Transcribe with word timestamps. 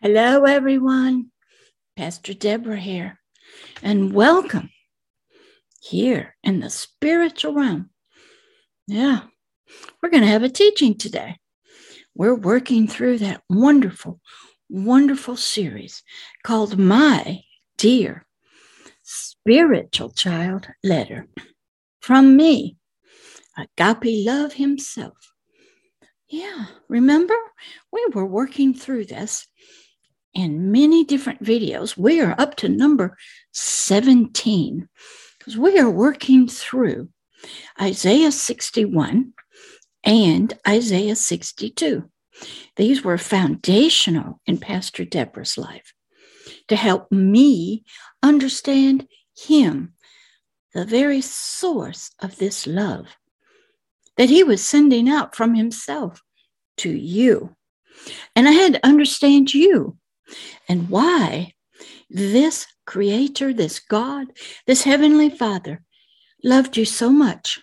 Hello, 0.00 0.44
everyone. 0.44 1.32
Pastor 1.96 2.32
Deborah 2.32 2.78
here, 2.78 3.18
and 3.82 4.12
welcome 4.12 4.70
here 5.80 6.36
in 6.44 6.60
the 6.60 6.70
spiritual 6.70 7.54
realm. 7.54 7.90
Yeah, 8.86 9.22
we're 10.00 10.10
going 10.10 10.22
to 10.22 10.28
have 10.28 10.44
a 10.44 10.48
teaching 10.48 10.96
today. 10.96 11.38
We're 12.14 12.36
working 12.36 12.86
through 12.86 13.18
that 13.18 13.42
wonderful, 13.50 14.20
wonderful 14.70 15.34
series 15.34 16.04
called 16.44 16.78
My 16.78 17.40
Dear 17.76 18.24
Spiritual 19.02 20.10
Child 20.10 20.68
Letter 20.84 21.26
from 22.00 22.36
me, 22.36 22.76
Agape 23.56 24.24
Love 24.24 24.52
Himself. 24.52 25.34
Yeah, 26.28 26.66
remember? 26.88 27.34
We 27.90 28.06
were 28.14 28.26
working 28.26 28.74
through 28.74 29.06
this 29.06 29.47
in 30.34 30.70
many 30.70 31.04
different 31.04 31.42
videos. 31.42 31.96
We 31.96 32.20
are 32.20 32.34
up 32.38 32.56
to 32.56 32.68
number 32.68 33.16
17 33.52 34.88
because 35.38 35.56
we 35.56 35.78
are 35.78 35.90
working 35.90 36.48
through 36.48 37.08
Isaiah 37.80 38.32
61 38.32 39.32
and 40.04 40.58
Isaiah 40.66 41.16
62. 41.16 42.08
These 42.76 43.02
were 43.02 43.18
foundational 43.18 44.40
in 44.46 44.58
Pastor 44.58 45.04
Deborah's 45.04 45.58
life 45.58 45.92
to 46.68 46.76
help 46.76 47.10
me 47.10 47.84
understand 48.22 49.08
him, 49.36 49.94
the 50.74 50.84
very 50.84 51.20
source 51.20 52.10
of 52.20 52.36
this 52.36 52.66
love 52.66 53.06
that 54.16 54.28
he 54.28 54.44
was 54.44 54.64
sending 54.64 55.08
out 55.08 55.34
from 55.34 55.54
himself 55.54 56.22
to 56.76 56.90
you. 56.90 57.56
And 58.36 58.48
I 58.48 58.52
had 58.52 58.74
to 58.74 58.86
understand 58.86 59.54
you 59.54 59.96
and 60.68 60.88
why 60.88 61.54
this 62.10 62.66
creator, 62.86 63.52
this 63.52 63.78
God, 63.78 64.28
this 64.66 64.82
heavenly 64.82 65.30
Father 65.30 65.82
loved 66.42 66.76
you 66.76 66.84
so 66.84 67.10
much, 67.10 67.60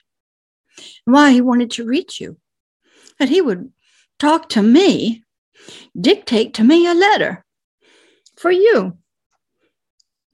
why 1.05 1.31
he 1.31 1.41
wanted 1.41 1.71
to 1.71 1.85
reach 1.85 2.19
you, 2.19 2.37
that 3.19 3.29
he 3.29 3.41
would 3.41 3.71
talk 4.19 4.49
to 4.49 4.61
me, 4.61 5.23
dictate 5.99 6.53
to 6.55 6.63
me 6.63 6.87
a 6.87 6.93
letter 6.93 7.45
for 8.37 8.51
you. 8.51 8.97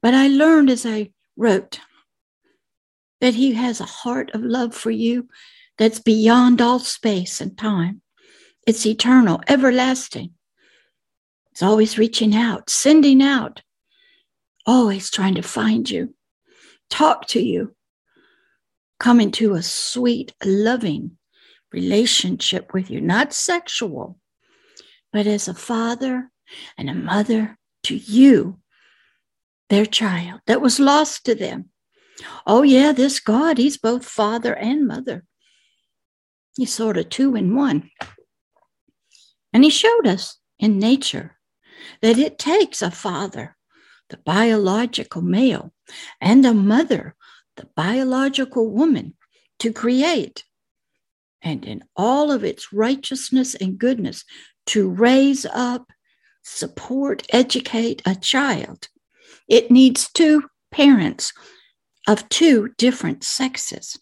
But 0.02 0.14
I 0.14 0.28
learned 0.28 0.70
as 0.70 0.84
I 0.84 1.10
wrote 1.36 1.80
that 3.20 3.34
he 3.34 3.52
has 3.52 3.80
a 3.80 3.84
heart 3.84 4.32
of 4.34 4.42
love 4.42 4.74
for 4.74 4.90
you 4.90 5.28
that's 5.78 6.00
beyond 6.00 6.60
all 6.60 6.80
space 6.80 7.40
and 7.40 7.56
time. 7.56 8.02
It's 8.66 8.84
eternal, 8.84 9.40
everlasting. 9.48 10.32
It's 11.52 11.62
always 11.62 11.98
reaching 11.98 12.34
out, 12.34 12.70
sending 12.70 13.22
out, 13.22 13.60
always 14.64 15.10
trying 15.10 15.34
to 15.34 15.42
find 15.42 15.88
you, 15.88 16.14
talk 16.88 17.26
to 17.28 17.42
you, 17.42 17.76
come 18.98 19.20
into 19.20 19.52
a 19.52 19.62
sweet, 19.62 20.32
loving 20.42 21.18
relationship 21.70 22.72
with 22.72 22.90
you, 22.90 23.02
not 23.02 23.34
sexual, 23.34 24.18
but 25.12 25.26
as 25.26 25.46
a 25.46 25.52
father 25.52 26.30
and 26.78 26.88
a 26.88 26.94
mother 26.94 27.58
to 27.82 27.96
you, 27.96 28.58
their 29.68 29.84
child 29.84 30.40
that 30.46 30.62
was 30.62 30.80
lost 30.80 31.26
to 31.26 31.34
them. 31.34 31.68
Oh, 32.46 32.62
yeah, 32.62 32.92
this 32.92 33.20
God, 33.20 33.58
He's 33.58 33.76
both 33.76 34.06
father 34.06 34.54
and 34.54 34.86
mother. 34.86 35.24
He's 36.56 36.72
sort 36.72 36.96
of 36.96 37.10
two 37.10 37.36
in 37.36 37.54
one. 37.54 37.90
And 39.52 39.64
He 39.64 39.70
showed 39.70 40.06
us 40.06 40.38
in 40.58 40.78
nature 40.78 41.36
that 42.00 42.18
it 42.18 42.38
takes 42.38 42.82
a 42.82 42.90
father, 42.90 43.56
the 44.08 44.16
biological 44.18 45.22
male, 45.22 45.72
and 46.20 46.44
a 46.44 46.54
mother, 46.54 47.14
the 47.56 47.68
biological 47.76 48.70
woman, 48.70 49.14
to 49.58 49.72
create. 49.72 50.44
And 51.42 51.64
in 51.64 51.82
all 51.96 52.30
of 52.30 52.44
its 52.44 52.72
righteousness 52.72 53.54
and 53.54 53.78
goodness, 53.78 54.24
to 54.66 54.88
raise 54.88 55.44
up, 55.46 55.90
support, 56.42 57.26
educate 57.32 58.02
a 58.06 58.14
child. 58.14 58.88
It 59.48 59.70
needs 59.70 60.10
two 60.12 60.44
parents 60.70 61.32
of 62.08 62.28
two 62.28 62.70
different 62.78 63.24
sexes. 63.24 63.98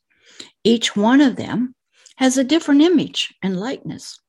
Each 0.65 0.97
one 0.97 1.21
of 1.21 1.37
them 1.37 1.75
has 2.17 2.37
a 2.37 2.45
different 2.45 2.83
image 2.83 3.35
and 3.43 3.59
likeness, 3.59 4.21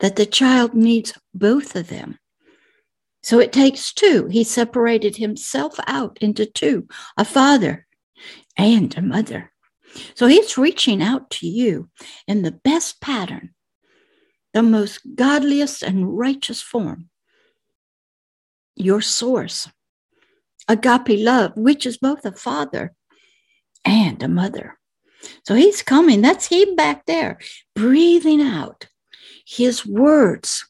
that 0.00 0.16
the 0.16 0.26
child 0.26 0.74
needs 0.74 1.12
both 1.34 1.76
of 1.76 1.88
them. 1.88 2.18
So 3.28 3.40
it 3.40 3.52
takes 3.52 3.92
two. 3.92 4.26
He 4.28 4.42
separated 4.42 5.18
himself 5.18 5.78
out 5.86 6.16
into 6.22 6.46
two 6.46 6.88
a 7.18 7.26
father 7.26 7.86
and 8.56 8.96
a 8.96 9.02
mother. 9.02 9.52
So 10.14 10.28
he's 10.28 10.56
reaching 10.56 11.02
out 11.02 11.28
to 11.32 11.46
you 11.46 11.90
in 12.26 12.40
the 12.40 12.52
best 12.52 13.02
pattern, 13.02 13.50
the 14.54 14.62
most 14.62 15.00
godliest 15.14 15.82
and 15.82 16.16
righteous 16.16 16.62
form. 16.62 17.10
Your 18.76 19.02
source, 19.02 19.68
agape 20.66 21.20
love, 21.20 21.52
which 21.54 21.84
is 21.84 21.98
both 21.98 22.24
a 22.24 22.32
father 22.32 22.94
and 23.84 24.22
a 24.22 24.28
mother. 24.28 24.78
So 25.46 25.54
he's 25.54 25.82
coming. 25.82 26.22
That's 26.22 26.46
him 26.46 26.76
back 26.76 27.04
there, 27.04 27.38
breathing 27.74 28.40
out 28.40 28.88
his 29.44 29.84
words 29.84 30.66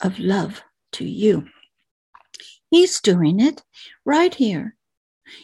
of 0.00 0.18
love 0.18 0.60
to 0.94 1.04
you. 1.04 1.46
He's 2.70 3.00
doing 3.00 3.40
it 3.40 3.62
right 4.04 4.34
here 4.34 4.74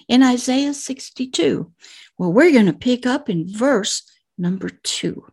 in 0.09 0.23
Isaiah 0.23 0.75
62. 0.75 1.71
Well, 2.19 2.33
we're 2.33 2.53
going 2.53 2.67
to 2.67 2.73
pick 2.73 3.07
up 3.07 3.29
in 3.29 3.47
verse 3.49 4.03
number 4.37 4.69
two. 4.69 5.27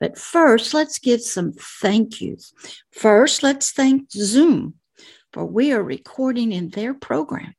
But 0.00 0.18
first, 0.18 0.74
let's 0.74 0.98
give 0.98 1.20
some 1.22 1.52
thank 1.52 2.20
yous. 2.20 2.52
First, 2.92 3.42
let's 3.42 3.70
thank 3.70 4.10
Zoom 4.10 4.74
for 5.32 5.44
we 5.44 5.72
are 5.72 5.82
recording 5.82 6.52
in 6.52 6.70
their 6.70 6.94
program. 6.94 7.54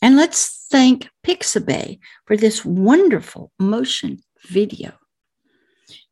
And 0.00 0.16
let's 0.16 0.66
thank 0.70 1.08
Pixabay 1.26 1.98
for 2.26 2.36
this 2.36 2.64
wonderful 2.64 3.52
motion 3.58 4.22
video. 4.46 4.92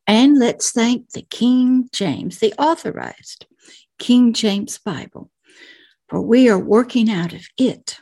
And 0.07 0.37
let's 0.37 0.71
thank 0.71 1.11
the 1.11 1.21
King 1.21 1.89
James, 1.93 2.39
the 2.39 2.53
authorized 2.57 3.45
King 4.03 4.33
James 4.33 4.79
Bible, 4.79 5.31
for 6.09 6.21
we 6.21 6.49
are 6.49 6.59
working 6.59 7.09
out 7.09 7.31
of 7.31 7.47
it. 7.57 7.99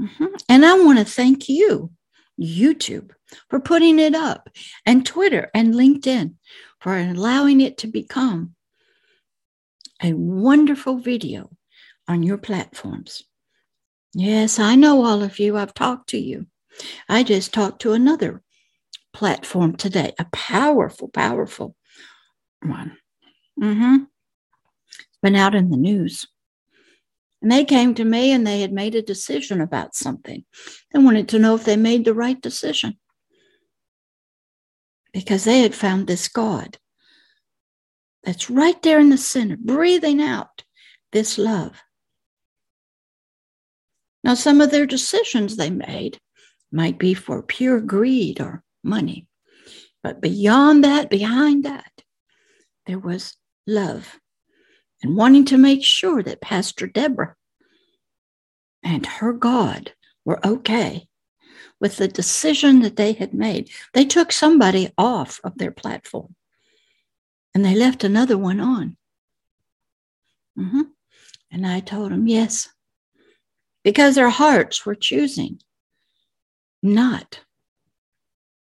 Mm-hmm. 0.00 0.34
And 0.48 0.66
I 0.66 0.74
want 0.80 0.98
to 0.98 1.04
thank 1.04 1.48
you, 1.48 1.92
YouTube, 2.40 3.12
for 3.48 3.60
putting 3.60 4.00
it 4.00 4.16
up, 4.16 4.50
and 4.84 5.06
Twitter 5.06 5.48
and 5.54 5.74
LinkedIn 5.74 6.34
for 6.80 6.98
allowing 6.98 7.60
it 7.60 7.78
to 7.78 7.86
become 7.86 8.56
a 10.02 10.12
wonderful 10.12 10.98
video 10.98 11.50
on 12.08 12.24
your 12.24 12.38
platforms. 12.38 13.22
Yes, 14.12 14.58
I 14.58 14.74
know 14.74 15.04
all 15.04 15.22
of 15.22 15.38
you. 15.38 15.56
I've 15.56 15.74
talked 15.74 16.08
to 16.08 16.18
you. 16.18 16.48
I 17.08 17.22
just 17.22 17.54
talked 17.54 17.82
to 17.82 17.92
another 17.92 18.42
platform 19.12 19.76
today, 19.76 20.14
a 20.18 20.26
powerful, 20.32 21.06
powerful 21.06 21.76
one. 22.60 22.96
Mm-hmm 23.62 23.98
been 25.22 25.36
out 25.36 25.54
in 25.54 25.70
the 25.70 25.76
news. 25.76 26.26
And 27.40 27.52
they 27.52 27.64
came 27.64 27.94
to 27.94 28.04
me 28.04 28.32
and 28.32 28.46
they 28.46 28.60
had 28.60 28.72
made 28.72 28.94
a 28.94 29.02
decision 29.02 29.60
about 29.60 29.94
something. 29.94 30.44
They 30.92 30.98
wanted 30.98 31.28
to 31.28 31.38
know 31.38 31.54
if 31.54 31.64
they 31.64 31.76
made 31.76 32.04
the 32.04 32.14
right 32.14 32.40
decision 32.40 32.98
because 35.12 35.44
they 35.44 35.60
had 35.60 35.74
found 35.74 36.06
this 36.06 36.28
God 36.28 36.78
that's 38.24 38.50
right 38.50 38.80
there 38.82 38.98
in 38.98 39.10
the 39.10 39.18
center, 39.18 39.56
breathing 39.56 40.20
out 40.20 40.64
this 41.12 41.38
love. 41.38 41.80
Now, 44.24 44.34
some 44.34 44.60
of 44.60 44.70
their 44.70 44.86
decisions 44.86 45.56
they 45.56 45.70
made 45.70 46.18
might 46.72 46.98
be 46.98 47.14
for 47.14 47.42
pure 47.42 47.80
greed 47.80 48.40
or 48.40 48.62
money. 48.82 49.26
But 50.02 50.20
beyond 50.20 50.84
that, 50.84 51.08
behind 51.08 51.64
that, 51.64 51.90
there 52.86 52.98
was 52.98 53.36
love 53.66 54.18
and 55.02 55.16
wanting 55.16 55.44
to 55.46 55.58
make 55.58 55.84
sure 55.84 56.22
that 56.22 56.40
Pastor 56.40 56.86
Deborah 56.86 57.36
and 58.82 59.06
her 59.06 59.32
God 59.32 59.92
were 60.24 60.44
okay 60.46 61.08
with 61.80 61.96
the 61.96 62.08
decision 62.08 62.80
that 62.80 62.96
they 62.96 63.12
had 63.12 63.32
made. 63.32 63.70
They 63.94 64.04
took 64.04 64.32
somebody 64.32 64.90
off 64.98 65.40
of 65.44 65.58
their 65.58 65.70
platform 65.70 66.34
and 67.54 67.64
they 67.64 67.74
left 67.74 68.04
another 68.04 68.36
one 68.36 68.60
on. 68.60 68.96
Mm-hmm. 70.58 70.82
And 71.50 71.66
I 71.66 71.80
told 71.80 72.12
them, 72.12 72.26
yes, 72.26 72.68
because 73.84 74.16
their 74.16 74.30
hearts 74.30 74.84
were 74.84 74.94
choosing 74.94 75.60
not 76.82 77.40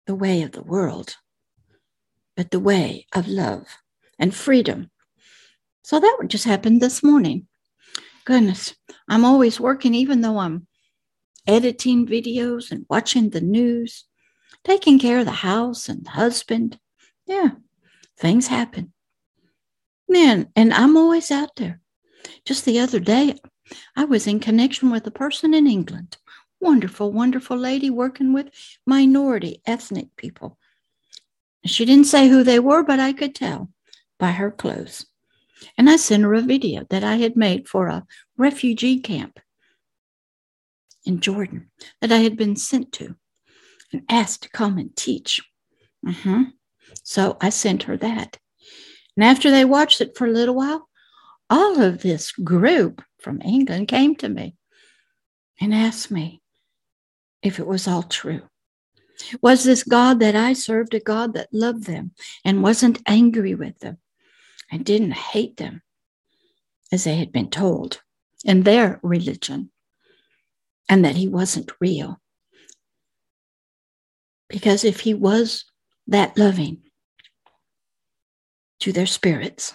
the 0.07 0.15
way 0.15 0.43
of 0.43 0.53
the 0.53 0.63
world, 0.63 1.17
but 2.37 2.51
the 2.51 2.61
way 2.61 3.07
of 3.15 3.27
love 3.29 3.67
and 4.19 4.35
freedom 4.35 4.91
So 5.85 6.01
that 6.01 6.19
just 6.29 6.47
happened 6.47 6.81
this 6.81 7.03
morning. 7.03 7.47
Goodness, 8.25 8.75
I'm 9.07 9.23
always 9.23 9.61
working, 9.61 9.93
even 9.95 10.23
though 10.23 10.39
I'm 10.39 10.67
editing 11.47 12.07
videos 12.07 12.71
and 12.71 12.87
watching 12.89 13.29
the 13.29 13.43
news, 13.43 14.05
taking 14.65 14.99
care 14.99 15.19
of 15.19 15.27
the 15.27 15.31
house 15.31 15.91
and 15.91 16.07
the 16.07 16.11
husband. 16.11 16.81
Yeah, 17.27 17.51
things 18.19 18.47
happen. 18.47 18.95
Man, 20.09 20.49
and 20.57 20.73
I'm 20.73 20.97
always 20.97 21.31
out 21.31 21.55
there. 21.57 21.83
Just 22.47 22.65
the 22.65 22.81
other 22.81 22.99
day, 22.99 23.35
I 23.95 24.07
was 24.07 24.27
in 24.27 24.41
connection 24.41 24.91
with 24.91 25.07
a 25.07 25.11
person 25.11 25.53
in 25.53 25.67
England. 25.67 26.17
Wonderful, 26.63 27.13
wonderful 27.13 27.59
lady 27.59 27.91
working 27.91 28.33
with 28.33 28.49
minority 28.87 29.61
ethnic 29.67 30.17
people. 30.17 30.59
She 31.67 31.85
didn't 31.85 32.07
say 32.07 32.29
who 32.29 32.43
they 32.43 32.59
were, 32.59 32.83
but 32.83 33.01
I 33.01 33.13
could 33.13 33.35
tell 33.35 33.71
by 34.19 34.31
her 34.31 34.51
clothes. 34.51 35.05
And 35.77 35.89
I 35.89 35.97
sent 35.97 36.23
her 36.23 36.35
a 36.35 36.41
video 36.41 36.85
that 36.91 37.05
I 37.05 37.17
had 37.17 37.37
made 37.37 37.69
for 37.69 37.89
a 37.89 38.07
refugee 38.37 39.01
camp 39.01 39.41
in 41.05 41.21
Jordan 41.21 41.71
that 42.01 42.13
I 42.13 42.19
had 42.19 42.37
been 42.37 42.57
sent 42.57 42.93
to 42.93 43.15
and 43.93 44.03
asked 44.09 44.43
to 44.43 44.49
come 44.49 44.79
and 44.79 44.95
teach. 44.97 45.41
Mm-hmm. 46.07 46.45
So 47.03 47.37
I 47.41 47.51
sent 47.51 47.85
her 47.85 47.97
that. 47.99 48.39
And 49.17 49.25
after 49.25 49.51
they 49.51 49.65
watched 49.65 50.01
it 50.01 50.17
for 50.17 50.27
a 50.27 50.33
little 50.33 50.55
while, 50.55 50.89
all 51.51 51.81
of 51.81 52.03
this 52.03 52.33
group 52.33 53.03
from 53.21 53.43
England 53.43 53.89
came 53.89 54.17
to 54.17 54.29
me 54.29 54.57
and 55.61 55.75
asked 55.75 56.11
me 56.11 56.43
if 57.43 57.59
it 57.59 57.67
was 57.67 57.87
all 57.87 58.03
true. 58.03 58.43
Was 59.41 59.63
this 59.63 59.85
God 59.85 60.19
that 60.21 60.35
I 60.35 60.55
served 60.55 60.95
a 60.95 61.01
God 61.01 61.35
that 61.35 61.53
loved 61.53 61.85
them 61.85 62.13
and 62.45 62.63
wasn't 62.63 63.03
angry 63.07 63.55
with 63.55 63.79
them 63.79 63.99
and 64.75 64.85
didn't 64.85 65.13
hate 65.13 65.57
them 65.57 65.83
as 66.91 67.05
they 67.05 67.15
had 67.15 67.31
been 67.31 67.49
told 67.49 68.03
in 68.45 68.65
their 68.65 68.99
religion 69.05 69.71
and 70.89 71.05
that 71.05 71.15
he 71.15 71.29
wasn't 71.29 71.71
real? 71.81 72.21
Because 74.49 74.83
if 74.83 75.01
he 75.01 75.15
was 75.15 75.65
that 76.09 76.37
loving 76.37 76.83
to 78.81 78.91
their 78.91 79.07
spirits, 79.07 79.75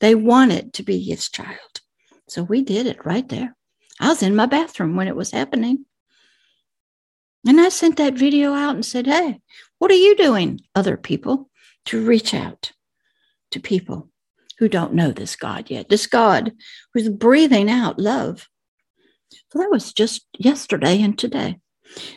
they 0.00 0.14
wanted 0.14 0.72
to 0.72 0.82
be 0.82 1.00
his 1.00 1.28
child. 1.28 1.82
So 2.26 2.42
we 2.42 2.62
did 2.62 2.86
it 2.86 3.04
right 3.04 3.28
there. 3.28 3.54
I 4.00 4.08
was 4.08 4.22
in 4.22 4.34
my 4.34 4.46
bathroom 4.46 4.96
when 4.96 5.06
it 5.06 5.16
was 5.16 5.32
happening. 5.32 5.84
And 7.46 7.60
I 7.60 7.68
sent 7.68 7.98
that 7.98 8.14
video 8.14 8.54
out 8.54 8.74
and 8.74 8.86
said, 8.86 9.06
Hey, 9.06 9.42
what 9.78 9.90
are 9.90 9.94
you 9.94 10.16
doing, 10.16 10.62
other 10.74 10.96
people, 10.96 11.50
to 11.84 12.02
reach 12.02 12.32
out 12.32 12.72
to 13.50 13.60
people 13.60 14.08
who 14.64 14.68
don't 14.70 14.94
know 14.94 15.10
this 15.10 15.36
God 15.36 15.68
yet? 15.68 15.90
This 15.90 16.06
God 16.06 16.52
who's 16.94 17.10
breathing 17.10 17.70
out 17.70 17.98
love. 17.98 18.48
So 19.52 19.58
that 19.58 19.70
was 19.70 19.92
just 19.92 20.26
yesterday 20.38 21.02
and 21.02 21.18
today. 21.18 21.58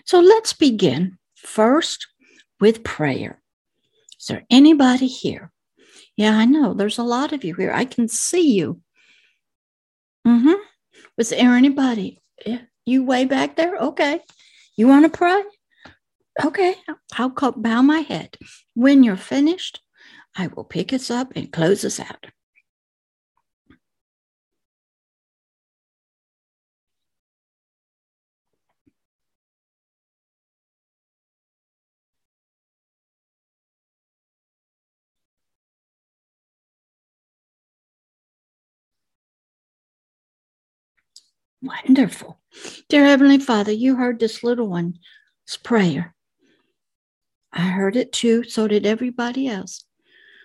So 0.06 0.22
let's 0.22 0.54
begin 0.54 1.18
first 1.36 2.08
with 2.62 2.86
prayer. 2.86 3.42
Is 4.18 4.28
there 4.28 4.46
anybody 4.50 5.08
here? 5.08 5.52
Yeah, 6.16 6.38
I 6.38 6.46
know. 6.46 6.74
There's 6.74 6.98
a 6.98 7.04
lot 7.04 7.34
of 7.34 7.44
you 7.44 7.54
here. 7.54 7.74
I 7.74 7.84
can 7.84 8.08
see 8.08 8.54
you. 8.54 8.80
Mm-hmm. 10.26 10.54
Was 11.18 11.32
there 11.32 11.54
anybody? 11.54 12.22
Yeah, 12.46 12.62
you 12.86 13.04
way 13.04 13.26
back 13.26 13.58
there? 13.58 13.76
Okay. 13.76 14.22
You 14.78 14.88
want 14.88 15.04
to 15.04 15.18
pray? 15.18 15.44
Okay, 16.46 16.76
I'll 17.18 17.30
bow 17.30 17.82
my 17.82 18.00
head. 18.00 18.38
When 18.74 19.04
you're 19.04 19.18
finished, 19.18 19.82
I 20.38 20.48
will 20.48 20.64
pick 20.64 20.94
us 20.94 21.12
up 21.12 21.34
and 21.36 21.52
close 21.52 21.84
us 21.84 22.00
out. 22.00 22.28
Wonderful. 41.62 42.40
Dear 42.88 43.06
Heavenly 43.06 43.40
Father, 43.40 43.72
you 43.72 43.96
heard 43.96 44.20
this 44.20 44.44
little 44.44 44.68
one's 44.68 44.98
prayer. 45.64 46.14
I 47.52 47.62
heard 47.62 47.96
it 47.96 48.12
too, 48.12 48.44
so 48.44 48.68
did 48.68 48.86
everybody 48.86 49.48
else. 49.48 49.84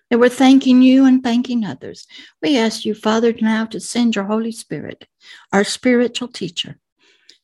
They 0.09 0.17
were 0.17 0.29
thanking 0.29 0.83
you 0.83 1.05
and 1.05 1.23
thanking 1.23 1.65
others. 1.65 2.07
We 2.41 2.59
ask 2.59 2.85
you, 2.85 2.95
Father, 2.95 3.35
now 3.41 3.67
to 3.67 3.81
send 3.81 4.15
your 4.15 4.25
Holy 4.25 4.53
Spirit, 4.53 5.07
our 5.53 5.65
spiritual 5.65 6.29
teacher, 6.29 6.79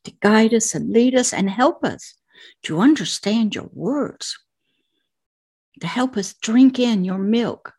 to 0.05 0.13
guide 0.21 0.55
us 0.55 0.75
and 0.75 0.91
lead 0.91 1.15
us 1.15 1.33
and 1.33 1.51
help 1.51 1.85
us 1.85 2.15
to 2.65 2.81
understand 2.81 3.55
your 3.55 3.71
words, 3.73 4.39
to 5.81 5.87
help 5.87 6.17
us 6.17 6.35
drink 6.35 6.79
in 6.79 7.05
your 7.05 7.19
milk 7.19 7.75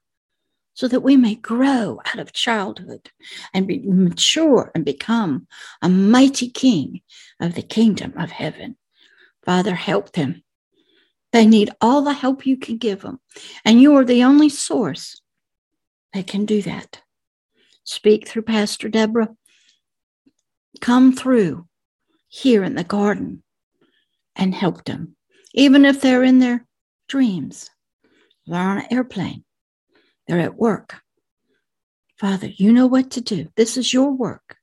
so 0.80 0.88
that 0.88 1.02
we 1.02 1.18
may 1.18 1.36
grow 1.36 2.00
out 2.06 2.20
of 2.20 2.32
childhood 2.32 3.12
and 3.54 3.68
be 3.68 3.80
mature 3.80 4.72
and 4.74 4.86
become 4.86 5.46
a 5.82 5.90
mighty 5.90 6.50
king 6.50 7.02
of 7.42 7.54
the 7.54 7.62
kingdom 7.62 8.14
of 8.16 8.32
heaven. 8.32 8.78
Father, 9.44 9.76
help 9.76 10.14
them. 10.14 10.42
They 11.34 11.46
need 11.46 11.70
all 11.82 12.02
the 12.02 12.14
help 12.14 12.46
you 12.46 12.56
can 12.56 12.78
give 12.78 13.02
them. 13.02 13.20
And 13.66 13.82
you 13.82 13.94
are 13.98 14.06
the 14.06 14.24
only 14.24 14.48
source 14.48 15.22
that 16.14 16.28
can 16.28 16.46
do 16.46 16.62
that. 16.62 17.02
Speak 17.84 18.26
through 18.26 18.44
Pastor 18.44 18.88
Deborah. 18.88 19.36
Come 20.80 21.12
through 21.12 21.68
here 22.30 22.64
in 22.64 22.76
the 22.76 22.86
garden 22.86 23.44
and 24.34 24.56
help 24.56 24.86
them, 24.86 25.18
even 25.54 25.84
if 25.84 26.00
they're 26.00 26.24
in 26.24 26.40
their 26.40 26.66
dreams. 27.10 27.70
They're 28.48 28.62
on 28.62 28.78
an 28.78 28.88
airplane 28.90 29.44
they're 30.30 30.40
at 30.40 30.58
work. 30.58 31.02
Father, 32.20 32.46
you 32.46 32.72
know 32.72 32.86
what 32.86 33.10
to 33.12 33.22
do. 33.22 33.48
This 33.56 33.78
is 33.78 33.92
your 33.92 34.12
work. 34.12 34.58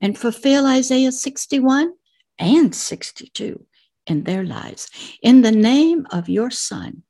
And 0.00 0.16
fulfill 0.16 0.64
Isaiah 0.64 1.10
61 1.10 1.92
and 2.38 2.72
62 2.72 3.66
in 4.06 4.22
their 4.22 4.44
lives. 4.44 4.88
In 5.20 5.42
the 5.42 5.50
name 5.50 6.06
of 6.12 6.28
your 6.28 6.52
Son, 6.52 7.02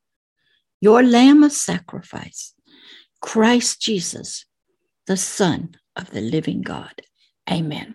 your 0.80 1.02
Lamb 1.02 1.42
of 1.42 1.52
sacrifice, 1.52 2.54
Christ 3.20 3.82
Jesus, 3.82 4.46
the 5.06 5.18
Son 5.18 5.76
of 5.96 6.10
the 6.12 6.22
living 6.22 6.62
God. 6.62 7.02
Amen. 7.50 7.94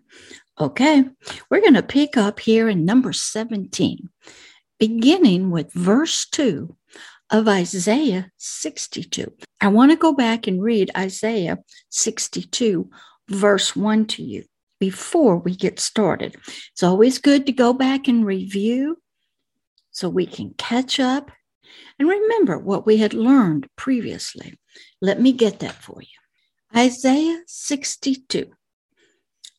Okay, 0.59 1.05
we're 1.49 1.61
going 1.61 1.73
to 1.73 1.81
pick 1.81 2.17
up 2.17 2.39
here 2.39 2.69
in 2.69 2.85
number 2.85 3.13
17, 3.13 4.09
beginning 4.77 5.49
with 5.49 5.73
verse 5.73 6.27
2 6.29 6.75
of 7.31 7.47
Isaiah 7.47 8.29
62. 8.37 9.31
I 9.61 9.69
want 9.69 9.91
to 9.91 9.97
go 9.97 10.13
back 10.13 10.47
and 10.47 10.61
read 10.61 10.91
Isaiah 10.95 11.59
62, 11.89 12.89
verse 13.29 13.75
1 13.75 14.05
to 14.07 14.23
you 14.23 14.43
before 14.79 15.37
we 15.37 15.55
get 15.55 15.79
started. 15.79 16.35
It's 16.73 16.83
always 16.83 17.19
good 17.19 17.45
to 17.45 17.51
go 17.53 17.71
back 17.71 18.07
and 18.07 18.25
review 18.25 18.97
so 19.91 20.09
we 20.09 20.25
can 20.25 20.53
catch 20.57 20.99
up 20.99 21.31
and 21.97 22.09
remember 22.09 22.57
what 22.57 22.85
we 22.85 22.97
had 22.97 23.13
learned 23.13 23.67
previously. 23.77 24.57
Let 25.01 25.21
me 25.21 25.31
get 25.31 25.59
that 25.59 25.75
for 25.75 26.01
you. 26.01 26.77
Isaiah 26.77 27.41
62 27.47 28.51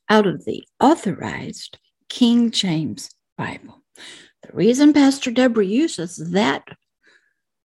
out 0.09 0.27
of 0.27 0.45
the 0.45 0.65
authorized 0.81 1.79
King 2.09 2.51
James 2.51 3.11
Bible. 3.39 3.83
The 4.43 4.53
reason 4.53 4.93
Pastor 4.93 5.31
Deborah 5.31 5.65
uses 5.65 6.17
that 6.33 6.65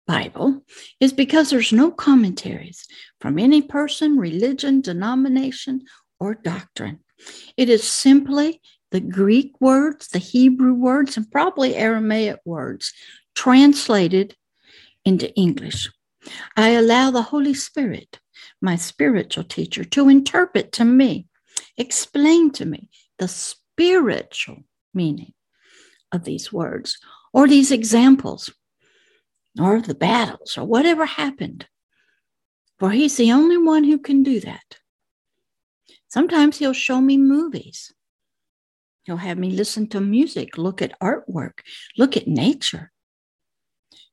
Bible 0.07 0.63
is 0.99 1.13
because 1.13 1.49
there's 1.49 1.73
no 1.73 1.91
commentaries 1.91 2.87
from 3.19 3.37
any 3.37 3.61
person, 3.61 4.17
religion, 4.17 4.81
denomination, 4.81 5.83
or 6.19 6.35
doctrine. 6.35 6.99
It 7.57 7.69
is 7.69 7.83
simply 7.83 8.61
the 8.91 9.01
Greek 9.01 9.59
words, 9.59 10.07
the 10.07 10.19
Hebrew 10.19 10.73
words, 10.73 11.17
and 11.17 11.29
probably 11.29 11.75
Aramaic 11.75 12.39
words 12.45 12.93
translated 13.35 14.35
into 15.03 15.33
English. 15.35 15.89
I 16.55 16.69
allow 16.69 17.11
the 17.11 17.21
Holy 17.21 17.53
Spirit, 17.53 18.19
my 18.61 18.75
spiritual 18.75 19.43
teacher, 19.43 19.83
to 19.83 20.09
interpret 20.09 20.71
to 20.73 20.85
me, 20.85 21.27
explain 21.77 22.51
to 22.51 22.65
me 22.65 22.89
the 23.19 23.27
spiritual 23.27 24.63
meaning 24.93 25.33
of 26.11 26.23
these 26.23 26.51
words 26.51 26.97
or 27.33 27.47
these 27.47 27.71
examples 27.71 28.49
or 29.59 29.81
the 29.81 29.95
battles 29.95 30.57
or 30.57 30.65
whatever 30.65 31.05
happened. 31.05 31.67
For 32.79 32.91
he's 32.91 33.17
the 33.17 33.31
only 33.31 33.57
one 33.57 33.83
who 33.83 33.97
can 33.97 34.23
do 34.23 34.39
that. 34.41 34.77
Sometimes 36.07 36.57
he'll 36.57 36.73
show 36.73 37.01
me 37.01 37.17
movies. 37.17 37.93
He'll 39.03 39.17
have 39.17 39.37
me 39.37 39.51
listen 39.51 39.87
to 39.89 40.01
music, 40.01 40.57
look 40.57 40.81
at 40.81 40.99
artwork, 40.99 41.59
look 41.97 42.17
at 42.17 42.27
nature. 42.27 42.91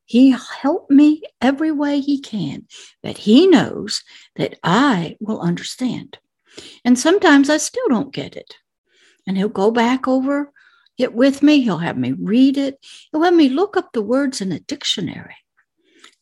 He 0.05 0.31
helped 0.31 0.91
me 0.91 1.23
every 1.41 1.73
way 1.73 2.01
he 2.01 2.21
can 2.21 2.67
that 3.03 3.19
he 3.19 3.47
knows 3.47 4.03
that 4.37 4.59
I 4.63 5.17
will 5.21 5.41
understand. 5.41 6.19
And 6.85 6.99
sometimes 6.99 7.51
I 7.51 7.57
still 7.57 7.89
don't 7.89 8.15
get 8.15 8.37
it. 8.37 8.55
And 9.27 9.37
he'll 9.37 9.49
go 9.49 9.71
back 9.71 10.07
over 10.07 10.53
it 10.99 11.15
with 11.15 11.43
me. 11.43 11.61
He'll 11.63 11.79
have 11.79 11.99
me 11.99 12.13
read 12.13 12.57
it. 12.57 12.79
He'll 13.11 13.23
have 13.23 13.35
me 13.35 13.49
look 13.49 13.77
up 13.77 13.93
the 13.93 14.03
words 14.03 14.41
in 14.41 14.53
a 14.53 14.61
dictionary, 14.61 15.37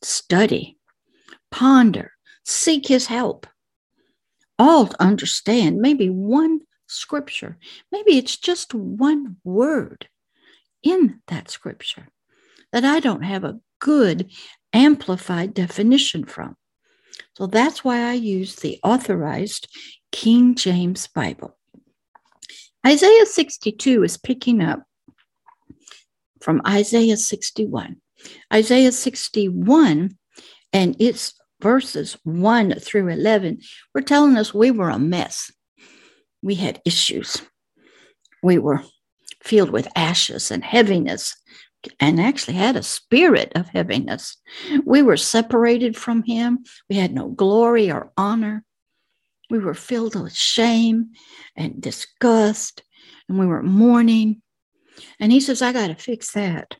study, 0.02 0.78
ponder, 1.50 2.12
seek 2.44 2.88
his 2.88 3.06
help, 3.06 3.46
all 4.58 4.86
to 4.86 5.02
understand 5.02 5.78
maybe 5.78 6.08
one 6.08 6.60
scripture. 6.86 7.58
Maybe 7.90 8.18
it's 8.18 8.36
just 8.36 8.74
one 8.74 9.36
word 9.44 10.08
in 10.82 11.20
that 11.28 11.50
scripture 11.50 12.08
that 12.72 12.84
I 12.84 13.00
don't 13.00 13.22
have 13.22 13.44
a 13.44 13.60
good 13.80 14.30
amplified 14.72 15.54
definition 15.54 16.24
from. 16.24 16.56
So 17.36 17.46
that's 17.46 17.84
why 17.84 18.10
I 18.10 18.14
use 18.14 18.56
the 18.56 18.78
authorized 18.82 19.68
King 20.10 20.54
James 20.54 21.06
Bible. 21.06 21.56
Isaiah 22.86 23.26
62 23.26 24.02
is 24.02 24.16
picking 24.16 24.60
up 24.60 24.82
from 26.40 26.60
Isaiah 26.66 27.16
61. 27.16 27.96
Isaiah 28.52 28.92
61 28.92 30.16
and 30.72 30.96
its 30.98 31.34
verses 31.60 32.16
1 32.24 32.74
through 32.80 33.08
11 33.08 33.60
were 33.94 34.00
telling 34.00 34.36
us 34.36 34.52
we 34.52 34.70
were 34.70 34.90
a 34.90 34.98
mess. 34.98 35.52
We 36.42 36.56
had 36.56 36.82
issues. 36.84 37.42
We 38.42 38.58
were 38.58 38.82
filled 39.42 39.70
with 39.70 39.88
ashes 39.94 40.50
and 40.50 40.64
heaviness 40.64 41.36
and 42.00 42.20
actually 42.20 42.54
had 42.54 42.76
a 42.76 42.82
spirit 42.82 43.52
of 43.54 43.68
heaviness. 43.68 44.36
We 44.84 45.02
were 45.02 45.16
separated 45.16 45.96
from 45.96 46.22
him. 46.24 46.64
We 46.88 46.96
had 46.96 47.12
no 47.12 47.28
glory 47.28 47.90
or 47.90 48.12
honor. 48.16 48.64
We 49.52 49.58
were 49.58 49.74
filled 49.74 50.14
with 50.14 50.34
shame 50.34 51.10
and 51.56 51.78
disgust, 51.78 52.82
and 53.28 53.38
we 53.38 53.44
were 53.44 53.62
mourning. 53.62 54.40
And 55.20 55.30
he 55.30 55.40
says, 55.40 55.60
I 55.60 55.74
got 55.74 55.88
to 55.88 55.94
fix 55.94 56.32
that. 56.32 56.74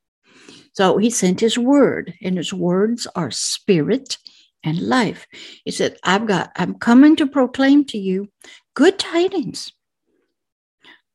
So 0.73 0.97
he 0.97 1.11
sent 1.11 1.39
his 1.39 1.59
word, 1.59 2.15
and 2.23 2.39
his 2.39 2.51
words 2.51 3.07
are 3.15 3.31
spirit 3.31 4.17
and 4.65 4.81
life. 4.81 5.27
He 5.67 5.71
said, 5.71 5.99
I've 6.03 6.27
got, 6.27 6.51
I'm 6.57 6.79
coming 6.79 7.15
to 7.17 7.27
proclaim 7.27 7.85
to 7.87 7.99
you 7.99 8.31
good 8.73 8.99
tidings. 8.99 9.71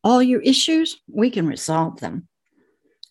All 0.03 0.21
your 0.21 0.41
issues, 0.41 1.01
we 1.11 1.31
can 1.31 1.47
resolve 1.47 1.99
them. 2.01 2.27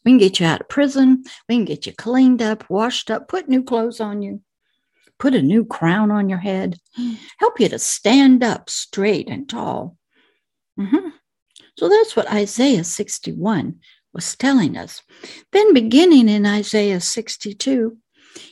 We 0.05 0.13
can 0.13 0.19
get 0.19 0.39
you 0.39 0.47
out 0.47 0.61
of 0.61 0.69
prison. 0.69 1.25
We 1.49 1.57
can 1.57 1.65
get 1.65 1.85
you 1.85 1.95
cleaned 1.95 2.43
up, 2.43 2.71
washed 2.71 3.11
up, 3.11 3.27
put 3.27 3.49
new 3.49 3.65
clothes 3.65 4.01
on 4.01 4.23
you, 4.23 4.41
put 5.19 5.35
a 5.35 5.43
new 5.43 5.65
crown 5.65 6.11
on 6.11 6.29
your 6.29 6.39
head, 6.39 6.77
help 7.39 7.61
you 7.61 7.69
to 7.69 7.79
stand 7.79 8.43
up 8.43 8.69
straight 8.69 9.29
and 9.29 9.49
tall. 9.49 9.97
Mm-hmm. 10.79 11.09
So 11.79 11.89
that's 11.89 12.17
what 12.17 12.31
Isaiah 12.31 12.85
61 12.85 13.77
was 14.13 14.35
telling 14.37 14.77
us. 14.77 15.03
Then, 15.53 15.75
beginning 15.75 16.29
in 16.29 16.47
Isaiah 16.47 17.01
62, 17.01 17.97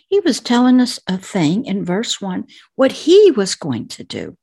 he 0.09 0.21
was 0.21 0.40
telling 0.40 0.80
us 0.80 1.00
a 1.06 1.18
thing 1.18 1.64
in 1.64 1.85
verse 1.85 2.21
1 2.21 2.44
what 2.75 2.92
he 2.92 3.30
was 3.30 3.54
going 3.54 3.88
to 3.88 4.04
do. 4.04 4.37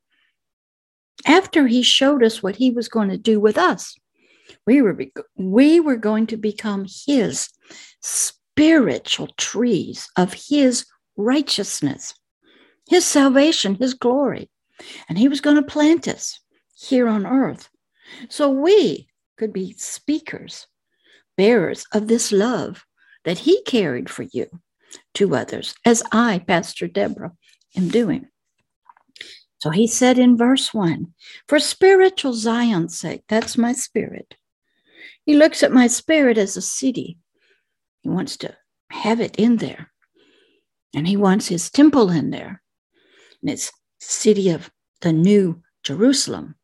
After 1.25 1.67
he 1.67 1.83
showed 1.83 2.23
us 2.23 2.41
what 2.41 2.55
he 2.55 2.71
was 2.71 2.87
going 2.87 3.09
to 3.09 3.17
do 3.17 3.39
with 3.39 3.57
us, 3.57 3.95
we 4.65 4.81
were, 4.81 4.97
we 5.35 5.79
were 5.79 5.95
going 5.95 6.27
to 6.27 6.37
become 6.37 6.85
his 7.05 7.49
spiritual 8.01 9.27
trees 9.37 10.09
of 10.17 10.33
his 10.33 10.85
righteousness, 11.21 12.13
his 12.87 13.05
salvation, 13.05 13.75
his 13.75 13.93
glory. 13.93 14.49
And 15.07 15.17
he 15.17 15.27
was 15.27 15.41
going 15.41 15.57
to 15.57 15.63
plant 15.63 16.07
us 16.07 16.39
here 16.75 17.07
on 17.07 17.25
earth 17.25 17.69
so 18.29 18.49
we 18.49 19.07
could 19.37 19.53
be 19.53 19.73
speakers, 19.77 20.67
bearers 21.37 21.85
of 21.93 22.07
this 22.07 22.31
love 22.31 22.85
that 23.23 23.39
he 23.39 23.61
carried 23.63 24.09
for 24.09 24.25
you 24.31 24.47
to 25.13 25.35
others, 25.35 25.75
as 25.85 26.03
I, 26.11 26.39
Pastor 26.39 26.87
Deborah, 26.87 27.33
am 27.75 27.89
doing. 27.89 28.27
So 29.59 29.69
he 29.69 29.87
said 29.87 30.17
in 30.17 30.37
verse 30.37 30.73
1 30.73 31.13
For 31.47 31.59
spiritual 31.59 32.33
Zion's 32.33 32.97
sake, 32.97 33.23
that's 33.27 33.57
my 33.57 33.73
spirit, 33.73 34.35
he 35.23 35.35
looks 35.35 35.63
at 35.63 35.71
my 35.71 35.87
spirit 35.87 36.37
as 36.37 36.57
a 36.57 36.61
city. 36.61 37.17
He 38.01 38.09
wants 38.09 38.37
to 38.37 38.55
have 38.89 39.21
it 39.21 39.35
in 39.35 39.57
there. 39.57 39.90
And 40.93 41.07
he 41.07 41.17
wants 41.17 41.47
his 41.47 41.69
temple 41.69 42.09
in 42.09 42.31
there. 42.31 42.61
And 43.41 43.49
it's 43.49 43.71
city 43.99 44.49
of 44.49 44.69
the 45.01 45.13
new 45.13 45.61
Jerusalem. 45.83 46.55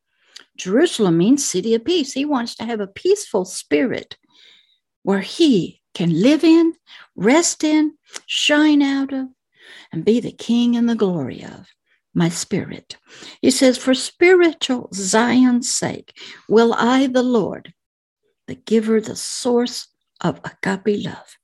Jerusalem 0.57 1.17
means 1.17 1.47
city 1.47 1.73
of 1.75 1.85
peace. 1.85 2.13
He 2.13 2.25
wants 2.25 2.55
to 2.55 2.65
have 2.65 2.79
a 2.79 2.87
peaceful 2.87 3.45
spirit 3.45 4.17
where 5.03 5.21
he 5.21 5.81
can 5.93 6.21
live 6.21 6.43
in, 6.43 6.73
rest 7.15 7.63
in, 7.63 7.93
shine 8.25 8.81
out 8.81 9.13
of, 9.13 9.27
and 9.91 10.03
be 10.03 10.19
the 10.19 10.31
king 10.31 10.75
and 10.75 10.89
the 10.89 10.95
glory 10.95 11.43
of 11.43 11.67
my 12.13 12.29
spirit. 12.29 12.97
He 13.41 13.51
says, 13.51 13.77
For 13.77 13.93
spiritual 13.93 14.89
Zion's 14.93 15.71
sake 15.71 16.17
will 16.49 16.73
I, 16.73 17.07
the 17.07 17.23
Lord, 17.23 17.73
the 18.47 18.55
giver, 18.55 18.99
the 18.99 19.15
source 19.15 19.87
of 20.21 20.41
agape 20.43 21.05
love. 21.05 21.37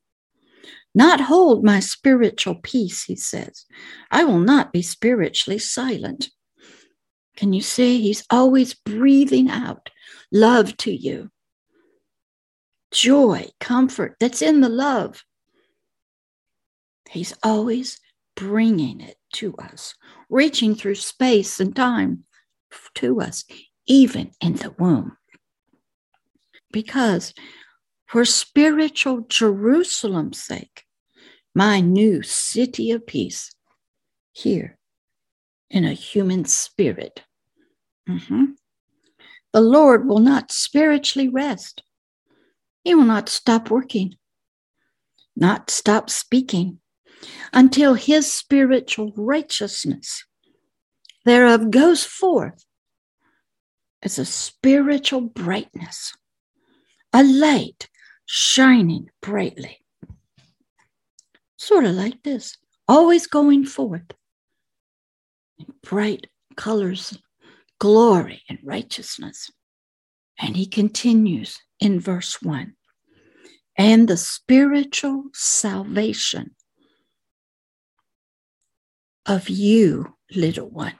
Not 0.95 1.21
hold 1.21 1.63
my 1.63 1.79
spiritual 1.79 2.55
peace, 2.55 3.03
he 3.03 3.15
says. 3.15 3.65
I 4.11 4.23
will 4.23 4.39
not 4.39 4.71
be 4.71 4.81
spiritually 4.81 5.59
silent. 5.59 6.29
Can 7.35 7.51
you 7.51 7.61
see? 7.61 8.01
He's 8.01 8.23
always 8.29 8.75
breathing 8.75 9.49
out 9.49 9.89
love 10.31 10.77
to 10.77 10.91
you. 10.91 11.29
Joy, 12.91 13.49
comfort 13.59 14.15
that's 14.19 14.43
in 14.43 14.61
the 14.61 14.69
love. 14.69 15.23
He's 17.09 17.33
always 17.43 17.99
bringing 18.35 19.01
it 19.01 19.17
to 19.33 19.55
us, 19.55 19.95
reaching 20.29 20.75
through 20.75 20.95
space 20.95 21.59
and 21.59 21.75
time 21.75 22.25
to 22.95 23.19
us, 23.19 23.45
even 23.87 24.31
in 24.41 24.53
the 24.53 24.71
womb 24.77 25.17
because 26.73 27.33
for 28.13 28.25
spiritual 28.25 29.21
Jerusalem's 29.21 30.39
sake, 30.39 30.83
my 31.55 31.79
new 31.79 32.21
city 32.21 32.91
of 32.91 33.07
peace 33.07 33.51
here 34.31 34.77
in 35.71 35.83
a 35.83 35.93
human 35.93 36.45
spirit. 36.45 37.23
Mm-hmm. 38.07 38.51
The 39.51 39.61
Lord 39.61 40.07
will 40.07 40.19
not 40.19 40.51
spiritually 40.51 41.27
rest. 41.27 41.81
He 42.83 42.93
will 42.93 43.05
not 43.05 43.29
stop 43.29 43.71
working, 43.71 44.13
not 45.35 45.71
stop 45.71 46.11
speaking 46.11 46.77
until 47.51 47.95
his 47.95 48.31
spiritual 48.31 49.11
righteousness 49.15 50.23
thereof 51.25 51.71
goes 51.71 52.03
forth 52.03 52.63
as 54.03 54.19
a 54.19 54.25
spiritual 54.25 55.21
brightness 55.21 56.13
a 57.11 57.23
light 57.23 57.87
shining 58.25 59.09
brightly. 59.21 59.79
Sort 61.57 61.85
of 61.85 61.91
like 61.93 62.23
this, 62.23 62.57
always 62.87 63.27
going 63.27 63.65
forth 63.65 64.11
in 65.57 65.67
bright 65.81 66.27
colors, 66.55 67.17
glory 67.79 68.43
and 68.49 68.59
righteousness. 68.63 69.49
And 70.39 70.55
he 70.55 70.65
continues 70.65 71.59
in 71.79 71.99
verse 71.99 72.41
1 72.41 72.73
and 73.77 74.07
the 74.07 74.17
spiritual 74.17 75.25
salvation 75.33 76.55
of 79.25 79.49
you, 79.49 80.15
little 80.35 80.69
one, 80.69 80.95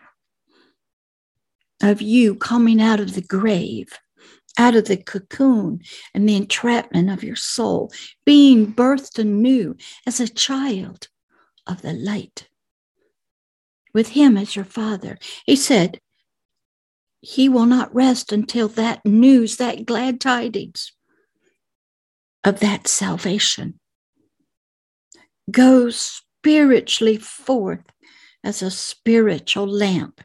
of 1.82 2.02
you 2.02 2.36
coming 2.36 2.82
out 2.82 3.00
of 3.00 3.16
the 3.16 3.22
grave 3.22 3.90
out 4.58 4.76
of 4.76 4.86
the 4.86 4.98
cocoon 4.98 5.82
and 6.14 6.28
the 6.28 6.36
entrapment 6.36 7.10
of 7.10 7.24
your 7.24 7.36
soul, 7.36 7.92
being 8.26 8.72
birthed 8.72 9.18
anew 9.18 9.76
as 10.06 10.20
a 10.20 10.28
child 10.28 11.08
of 11.66 11.82
the 11.82 11.94
light. 11.94 12.50
With 13.94 14.10
him 14.10 14.38
as 14.38 14.56
your 14.56 14.66
father. 14.66 15.18
He 15.46 15.56
said, 15.56 16.00
He 17.22 17.48
will 17.48 17.66
not 17.66 17.94
rest 17.94 18.32
until 18.32 18.68
that 18.70 19.06
news, 19.06 19.58
that 19.58 19.86
glad 19.86 20.20
tidings 20.20 20.94
of 22.44 22.60
that 22.60 22.88
salvation 22.88 23.80
goes 25.50 26.22
spiritually 26.44 27.18
forth 27.18 27.86
as 28.44 28.62
a 28.62 28.72
spiritual 28.72 29.68
lamp 29.68 30.22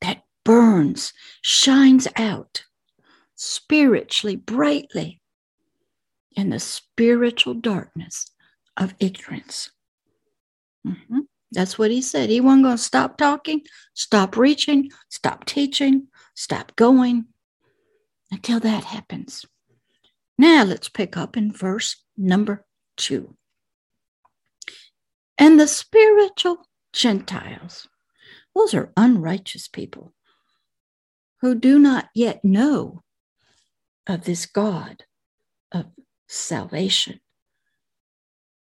that 0.00 0.24
burns, 0.44 1.12
shines 1.40 2.06
out 2.16 2.64
spiritually 3.42 4.36
brightly 4.36 5.18
in 6.36 6.50
the 6.50 6.60
spiritual 6.60 7.54
darkness 7.54 8.30
of 8.76 8.94
ignorance. 9.00 9.70
Mm-hmm. 10.86 11.20
That's 11.50 11.78
what 11.78 11.90
he 11.90 12.02
said. 12.02 12.28
He 12.28 12.42
wasn't 12.42 12.64
going 12.64 12.76
to 12.76 12.82
stop 12.82 13.16
talking, 13.16 13.62
stop 13.94 14.36
reaching, 14.36 14.90
stop 15.08 15.46
teaching, 15.46 16.08
stop 16.34 16.76
going 16.76 17.28
until 18.30 18.60
that 18.60 18.84
happens. 18.84 19.46
Now 20.36 20.64
let's 20.64 20.90
pick 20.90 21.16
up 21.16 21.34
in 21.34 21.50
verse 21.50 21.96
number 22.18 22.66
two. 22.98 23.36
And 25.38 25.58
the 25.58 25.66
spiritual 25.66 26.58
Gentiles, 26.92 27.88
those 28.54 28.74
are 28.74 28.92
unrighteous 28.98 29.66
people 29.66 30.12
who 31.40 31.54
do 31.54 31.78
not 31.78 32.10
yet 32.14 32.44
know 32.44 33.02
of 34.06 34.24
this 34.24 34.46
God 34.46 35.04
of 35.72 35.86
salvation. 36.28 37.20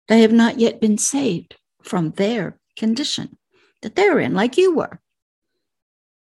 They 0.08 0.22
have 0.22 0.32
not 0.32 0.58
yet 0.58 0.80
been 0.80 0.98
saved 0.98 1.56
from 1.82 2.12
their 2.12 2.58
condition 2.76 3.36
that 3.82 3.94
they're 3.94 4.18
in, 4.18 4.34
like 4.34 4.56
you 4.56 4.74
were. 4.74 5.00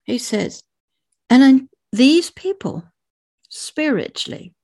He 0.04 0.18
says, 0.18 0.62
and 1.28 1.68
these 1.92 2.30
people 2.30 2.84
spiritually 3.48 4.54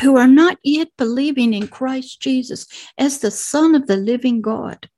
who 0.00 0.16
are 0.16 0.28
not 0.28 0.58
yet 0.62 0.88
believing 0.98 1.54
in 1.54 1.68
Christ 1.68 2.20
Jesus 2.20 2.66
as 2.98 3.18
the 3.18 3.30
Son 3.30 3.74
of 3.74 3.86
the 3.86 3.96
living 3.96 4.40
God, 4.40 4.88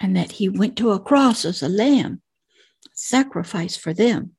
and 0.00 0.16
that 0.16 0.32
he 0.32 0.48
went 0.48 0.76
to 0.76 0.90
a 0.90 1.00
cross 1.00 1.44
as 1.44 1.62
a 1.62 1.68
lamb, 1.68 2.20
sacrifice 2.92 3.76
for 3.76 3.92
them, 3.94 4.32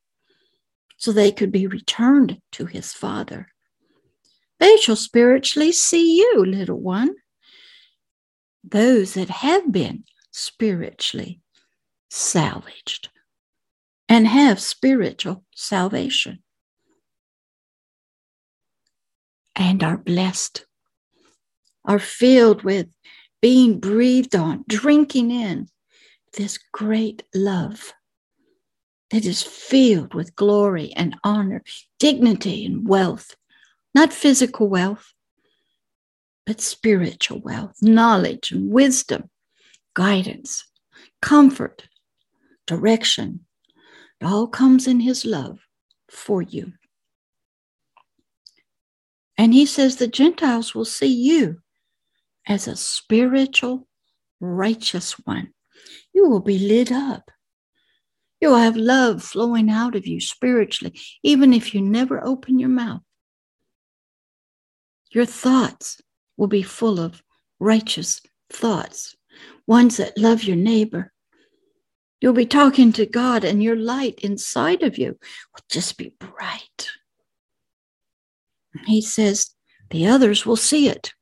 so 1.02 1.12
they 1.12 1.32
could 1.32 1.52
be 1.52 1.66
returned 1.66 2.40
to 2.52 2.68
his 2.68 2.94
Father. 2.94 3.48
They 4.60 4.78
shall 4.78 4.96
spiritually 4.96 5.72
see 5.72 6.18
you, 6.18 6.46
little 6.46 6.80
one. 6.80 7.16
Those 8.64 9.16
that 9.16 9.30
have 9.30 9.72
been 9.72 10.04
spiritually 10.30 11.42
salvaged 12.12 13.10
and 14.08 14.28
have 14.28 14.60
spiritual 14.60 15.44
salvation 15.56 16.44
and 19.56 19.84
are 19.84 19.98
blessed, 19.98 20.68
are 21.84 21.98
filled 21.98 22.62
with 22.62 22.86
being 23.42 23.80
breathed 23.80 24.36
on, 24.36 24.66
drinking 24.70 25.32
in 25.32 25.68
this 26.38 26.60
great 26.72 27.24
love 27.34 27.92
that 29.12 29.26
is 29.26 29.44
filled 29.44 30.14
with 30.14 30.36
glory 30.36 30.94
and 30.96 31.16
honor, 31.24 31.64
dignity 32.00 32.66
and 32.66 32.88
wealth, 32.88 33.36
not 33.94 34.14
physical 34.14 34.70
wealth, 34.70 35.14
but 36.46 36.62
spiritual 36.62 37.40
wealth, 37.42 37.76
knowledge 37.82 38.52
and 38.52 38.72
wisdom, 38.72 39.30
guidance, 39.94 40.66
comfort, 41.22 41.88
direction. 42.66 43.42
It 44.20 44.26
all 44.26 44.48
comes 44.48 44.88
in 44.88 45.02
His 45.02 45.26
love 45.26 45.60
for 46.10 46.42
you. 46.42 46.74
And 49.38 49.54
He 49.54 49.66
says 49.66 49.98
the 49.98 50.08
Gentiles 50.08 50.74
will 50.74 50.86
see 50.86 51.14
you 51.14 51.60
as 52.48 52.68
a 52.68 52.76
spiritual, 52.76 53.88
righteous 54.40 55.14
one. 55.26 55.54
You 56.14 56.30
will 56.30 56.40
be 56.40 56.60
lit 56.60 56.92
up 56.92 57.30
you 58.42 58.50
will 58.50 58.58
have 58.58 58.76
love 58.76 59.24
flowing 59.24 59.70
out 59.70 59.96
of 59.96 60.08
you 60.08 60.20
spiritually, 60.20 61.00
even 61.24 61.54
if 61.54 61.74
you 61.74 61.82
never 61.82 62.26
open 62.26 62.58
your 62.60 62.70
mouth. 62.70 63.02
Your 65.12 65.26
thoughts 65.26 66.02
will 66.38 66.48
be 66.48 66.64
full 66.64 67.00
of 67.00 67.22
righteous 67.60 68.22
thoughts, 68.52 69.16
ones 69.68 69.98
that 69.98 70.18
love 70.18 70.44
your 70.44 70.56
neighbor. 70.56 71.14
You'll 72.20 72.34
be 72.34 72.46
talking 72.46 72.92
to 72.94 73.06
God, 73.06 73.44
and 73.44 73.62
your 73.62 73.76
light 73.76 74.20
inside 74.20 74.84
of 74.84 74.98
you 74.98 75.10
will 75.10 75.64
just 75.70 75.98
be 75.98 76.14
bright. 76.20 76.90
He 78.86 79.02
says, 79.02 79.54
the 79.90 80.08
others 80.08 80.46
will 80.46 80.56
see 80.56 80.88
it. 80.88 81.14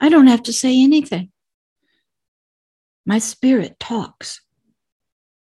I 0.00 0.08
don't 0.08 0.26
have 0.26 0.42
to 0.44 0.52
say 0.52 0.82
anything. 0.82 1.32
My 3.04 3.18
spirit 3.18 3.78
talks. 3.80 4.40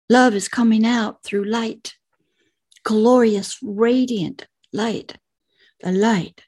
Love 0.09 0.35
is 0.35 0.49
coming 0.49 0.87
out 0.87 1.23
through 1.25 1.45
light, 1.45 1.97
glorious, 2.85 3.59
radiant 3.61 4.47
light, 4.73 5.19
the 5.81 5.90
light 5.90 6.45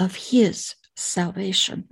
of 0.00 0.16
His 0.16 0.74
salvation. 0.96 1.86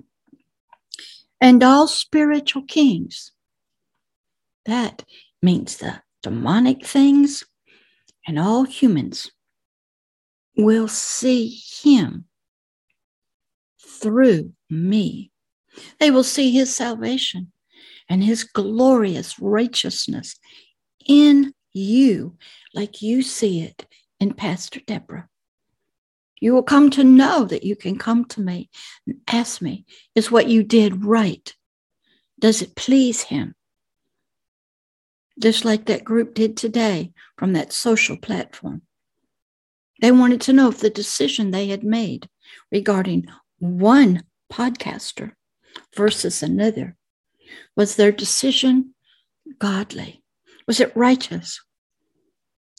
And 1.40 1.62
all 1.62 1.87
spiritual 1.87 2.62
kings, 2.62 3.31
that 4.66 5.05
means 5.40 5.77
the 5.77 6.03
demonic 6.23 6.85
things 6.85 7.45
and 8.27 8.38
all 8.38 8.64
humans 8.64 9.31
will 10.57 10.88
see 10.88 11.61
Him 11.83 12.25
through 13.81 14.53
me. 14.68 15.31
They 16.01 16.11
will 16.11 16.25
see 16.25 16.51
His 16.51 16.75
salvation 16.75 17.53
and 18.09 18.23
His 18.23 18.42
glorious 18.42 19.38
righteousness 19.38 20.37
in 21.07 21.53
you 21.73 22.37
like 22.75 23.03
you 23.03 23.23
see 23.23 23.62
it 23.62 23.87
in 24.21 24.35
Pastor 24.35 24.81
Deborah. 24.87 25.29
You 26.41 26.55
will 26.55 26.62
come 26.62 26.91
to 26.91 27.05
know 27.05 27.45
that 27.45 27.62
you 27.62 27.77
can 27.77 27.99
come 27.99 28.25
to 28.27 28.41
me 28.41 28.69
and 29.07 29.21
ask 29.29 29.62
me, 29.62 29.85
is 30.15 30.31
what 30.31 30.49
you 30.49 30.62
did 30.62 31.05
right? 31.05 31.55
Does 32.41 32.62
it 32.62 32.75
please 32.75 33.23
him? 33.23 33.55
Just 35.38 35.65
like 35.65 35.87
that 35.87 36.05
group 36.05 36.35
did 36.35 36.57
today 36.57 37.12
from 37.37 37.53
that 37.53 37.73
social 37.73 38.17
platform. 38.17 38.83
They 40.01 40.11
wanted 40.11 40.41
to 40.43 40.53
know 40.53 40.69
if 40.69 40.81
the 40.81 40.91
decision 40.91 41.53
they 41.53 41.69
had 41.69 41.85
made 41.85 42.29
regarding 42.73 43.27
one 43.61 44.25
podcaster 44.53 45.33
versus 45.97 46.43
another 46.43 46.97
was 47.77 47.95
their 47.95 48.12
decision 48.12 48.95
godly 49.59 50.22
was 50.66 50.81
it 50.81 50.96
righteous? 50.96 51.61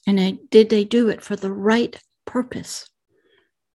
And 0.06 0.40
did 0.50 0.70
they 0.70 0.84
do 0.84 1.10
it 1.10 1.22
for 1.22 1.36
the 1.36 1.52
right 1.52 1.98
purpose? 2.26 2.90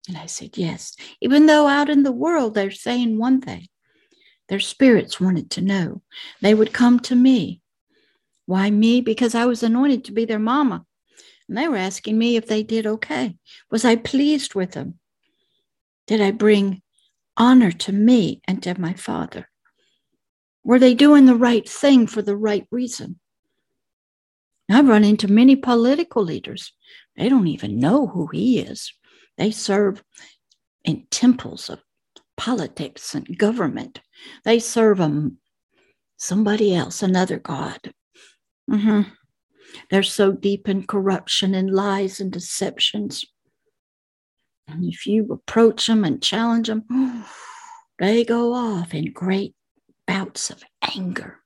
And 0.07 0.17
I 0.17 0.25
said, 0.25 0.57
yes. 0.57 0.95
Even 1.21 1.45
though 1.45 1.67
out 1.67 1.89
in 1.89 2.03
the 2.03 2.11
world 2.11 2.53
they're 2.53 2.71
saying 2.71 3.17
one 3.17 3.41
thing, 3.41 3.67
their 4.49 4.59
spirits 4.59 5.19
wanted 5.19 5.51
to 5.51 5.61
know. 5.61 6.01
They 6.41 6.53
would 6.53 6.73
come 6.73 6.99
to 7.01 7.15
me. 7.15 7.61
Why 8.45 8.69
me? 8.69 9.01
Because 9.01 9.35
I 9.35 9.45
was 9.45 9.63
anointed 9.63 10.05
to 10.05 10.13
be 10.13 10.25
their 10.25 10.39
mama. 10.39 10.85
And 11.47 11.57
they 11.57 11.67
were 11.67 11.77
asking 11.77 12.17
me 12.17 12.35
if 12.35 12.47
they 12.47 12.63
did 12.63 12.85
okay. 12.85 13.35
Was 13.69 13.83
I 13.83 13.95
pleased 13.97 14.55
with 14.55 14.71
them? 14.71 14.99
Did 16.07 16.21
I 16.21 16.31
bring 16.31 16.81
honor 17.35 17.71
to 17.71 17.91
me 17.91 18.41
and 18.47 18.63
to 18.63 18.79
my 18.79 18.93
father? 18.93 19.49
Were 20.63 20.79
they 20.79 20.93
doing 20.93 21.25
the 21.25 21.35
right 21.35 21.67
thing 21.67 22.07
for 22.07 22.21
the 22.21 22.35
right 22.35 22.65
reason? 22.71 23.19
I've 24.69 24.87
run 24.87 25.03
into 25.03 25.31
many 25.31 25.55
political 25.55 26.23
leaders. 26.23 26.73
They 27.15 27.29
don't 27.29 27.47
even 27.47 27.79
know 27.79 28.07
who 28.07 28.27
he 28.27 28.59
is. 28.59 28.91
They 29.37 29.51
serve 29.51 30.03
in 30.83 31.07
temples 31.09 31.69
of 31.69 31.79
politics 32.35 33.15
and 33.15 33.37
government. 33.37 34.01
They 34.43 34.59
serve 34.59 34.99
um, 34.99 35.37
somebody 36.17 36.75
else, 36.75 37.01
another 37.01 37.39
God. 37.39 37.93
Mm-hmm. 38.69 39.09
They're 39.89 40.03
so 40.03 40.33
deep 40.33 40.67
in 40.67 40.85
corruption 40.85 41.53
and 41.53 41.73
lies 41.73 42.19
and 42.19 42.31
deceptions. 42.31 43.25
And 44.67 44.83
if 44.83 45.05
you 45.05 45.27
approach 45.31 45.87
them 45.87 46.03
and 46.03 46.21
challenge 46.21 46.67
them, 46.67 46.83
they 47.99 48.25
go 48.25 48.53
off 48.53 48.93
in 48.93 49.13
great 49.13 49.55
bouts 50.05 50.49
of 50.49 50.61
anger. 50.81 51.39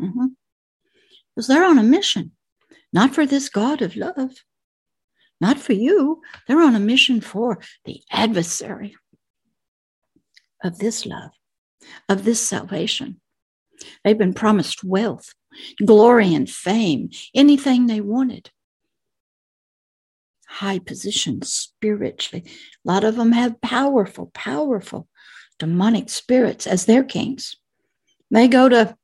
Mm-hmm 0.00 0.26
because 1.34 1.46
they're 1.46 1.64
on 1.64 1.78
a 1.78 1.82
mission, 1.82 2.32
not 2.92 3.14
for 3.14 3.26
this 3.26 3.48
God 3.48 3.82
of 3.82 3.96
love, 3.96 4.32
not 5.40 5.58
for 5.58 5.72
you. 5.72 6.20
They're 6.46 6.62
on 6.62 6.74
a 6.74 6.80
mission 6.80 7.20
for 7.20 7.58
the 7.84 8.02
adversary 8.10 8.96
of 10.62 10.78
this 10.78 11.06
love, 11.06 11.32
of 12.08 12.24
this 12.24 12.40
salvation. 12.40 13.20
They've 14.04 14.18
been 14.18 14.34
promised 14.34 14.84
wealth, 14.84 15.34
glory, 15.84 16.34
and 16.34 16.48
fame, 16.48 17.10
anything 17.34 17.86
they 17.86 18.00
wanted. 18.00 18.50
High 20.46 20.78
positions 20.78 21.52
spiritually. 21.52 22.44
A 22.46 22.88
lot 22.88 23.04
of 23.04 23.16
them 23.16 23.32
have 23.32 23.60
powerful, 23.60 24.30
powerful 24.34 25.08
demonic 25.58 26.10
spirits 26.10 26.66
as 26.66 26.84
their 26.84 27.02
kings. 27.02 27.56
They 28.30 28.48
go 28.48 28.68
to 28.68 28.96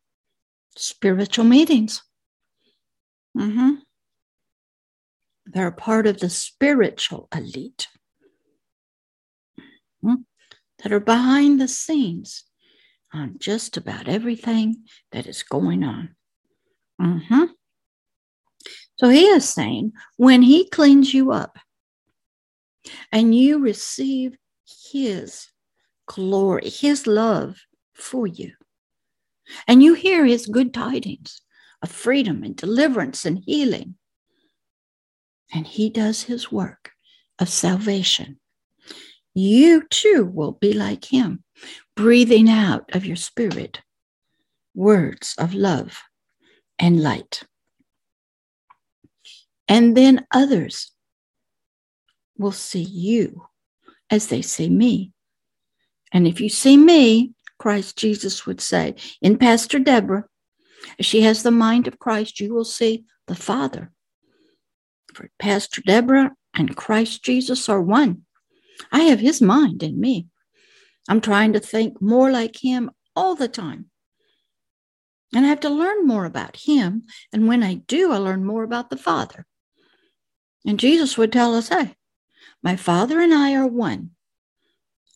spiritual 0.77 1.45
meetings 1.45 2.03
Mm-hmm. 3.39 3.71
They're 5.47 5.71
part 5.71 6.07
of 6.07 6.19
the 6.21 6.31
spiritual 6.31 7.29
elite. 7.35 7.89
Mm-hmm. 10.05 10.23
that 10.83 10.93
are 10.93 11.01
behind 11.01 11.61
the 11.61 11.67
scenes 11.67 12.45
on 13.13 13.35
just 13.39 13.77
about 13.77 14.07
everything 14.07 14.85
that 15.11 15.27
is 15.27 15.43
going 15.43 15.83
on. 15.83 16.15
Mm-hmm. 17.01 17.45
So 18.97 19.09
he 19.09 19.27
is 19.27 19.49
saying 19.49 19.93
when 20.17 20.43
he 20.43 20.69
cleans 20.69 21.13
you 21.13 21.33
up 21.33 21.59
and 23.11 23.35
you 23.35 23.59
receive 23.59 24.37
his 24.93 25.49
glory, 26.07 26.69
his 26.69 27.07
love 27.07 27.59
for 27.95 28.27
you, 28.27 28.53
and 29.67 29.83
you 29.83 29.95
hear 29.95 30.25
his 30.25 30.47
good 30.47 30.73
tidings 30.73 31.41
of 31.83 31.91
freedom 31.91 32.43
and 32.43 32.57
deliverance 32.57 33.25
and 33.25 33.43
healing, 33.45 33.95
and 35.53 35.67
he 35.67 35.91
does 35.91 36.23
his 36.23 36.51
work 36.53 36.93
of 37.39 37.49
salvation, 37.49 38.39
you 39.35 39.87
too 39.89 40.25
will 40.25 40.53
be 40.53 40.73
like 40.73 41.05
him, 41.05 41.45
breathing 41.95 42.51
out 42.51 42.95
of 42.95 43.07
your 43.07 43.17
spirit 43.17 43.81
words 44.75 45.35
of 45.39 45.55
love 45.55 46.03
and 46.79 47.03
light. 47.03 47.45
And 49.69 49.97
then 49.97 50.27
others 50.33 50.93
will 52.37 52.53
see 52.53 52.83
you 52.83 53.47
as 54.11 54.29
they 54.29 54.43
see 54.43 54.69
me. 54.69 55.13
And 56.13 56.27
if 56.27 56.41
you 56.41 56.49
see 56.49 56.77
me, 56.77 57.33
Christ 57.59 57.99
Jesus 57.99 58.47
would 58.47 58.61
say, 58.61 58.95
in 59.21 59.37
Pastor 59.37 59.79
Deborah, 59.79 60.25
if 60.99 61.07
she 61.07 61.23
has 61.23 61.43
the 61.43 61.51
mind 61.51 61.87
of 61.87 61.99
Christ, 61.99 62.41
you 62.41 62.55
will 62.55 62.65
see 62.65 63.05
the 63.27 63.35
Father. 63.35 63.93
For 65.15 65.31
Pastor 65.39 65.83
Deborah 65.83 66.33
and 66.55 66.77
Christ 66.77 67.25
Jesus 67.25 67.69
are 67.69 67.81
one. 67.81 68.23
I 68.93 69.01
have 69.05 69.21
his 69.21 69.41
mind 69.41 69.83
in 69.83 70.01
me. 70.01 70.29
I'm 71.09 71.21
trying 71.21 71.55
to 71.55 71.61
think 71.61 72.01
more 72.01 72.31
like 72.31 72.63
him 72.63 72.91
all 73.17 73.35
the 73.35 73.49
time. 73.49 73.91
And 75.35 75.45
I 75.45 75.49
have 75.49 75.61
to 75.61 75.69
learn 75.69 76.07
more 76.07 76.25
about 76.25 76.57
him. 76.57 77.05
And 77.33 77.49
when 77.49 77.63
I 77.63 77.75
do, 77.75 78.13
I 78.13 78.19
learn 78.19 78.45
more 78.45 78.63
about 78.63 78.91
the 78.91 78.97
Father. 78.97 79.47
And 80.67 80.79
Jesus 80.79 81.19
would 81.19 81.33
tell 81.33 81.55
us, 81.55 81.69
hey, 81.69 81.97
my 82.63 82.77
Father 82.77 83.21
and 83.21 83.33
I 83.33 83.55
are 83.55 83.67
one. 83.67 84.11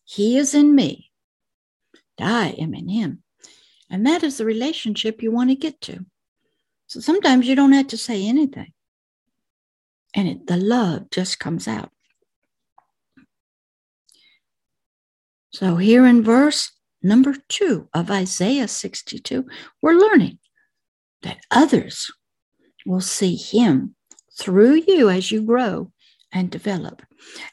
He 0.05 0.37
is 0.37 0.55
in 0.55 0.75
me. 0.75 1.11
I 2.21 2.51
am 2.59 2.75
in 2.75 2.89
him. 2.89 3.22
And 3.93 4.07
that 4.07 4.23
is 4.23 4.39
the 4.39 4.47
relationship 4.47 5.23
you 5.23 5.31
want 5.31 5.51
to 5.51 5.55
get 5.55 5.79
to. 5.83 6.07
So 6.87 6.99
sometimes 6.99 7.47
you 7.47 7.55
don't 7.55 7.73
have 7.73 7.89
to 7.89 7.99
say 7.99 8.27
anything. 8.27 8.73
And 10.15 10.29
it, 10.29 10.47
the 10.47 10.57
love 10.57 11.11
just 11.11 11.39
comes 11.39 11.69
out. 11.69 11.91
So 15.51 15.77
here 15.77 16.07
in 16.07 16.23
verse 16.23 16.73
number 17.03 17.35
two 17.49 17.89
of 17.93 18.11
Isaiah 18.11 18.67
62, 18.67 19.45
we're 19.83 19.93
learning 19.93 20.39
that 21.21 21.45
others 21.51 22.11
will 22.87 23.03
see 23.03 23.37
him 23.37 23.95
through 24.39 24.85
you 24.89 25.11
as 25.11 25.31
you 25.31 25.43
grow 25.43 25.93
and 26.33 26.51
develop. 26.51 27.03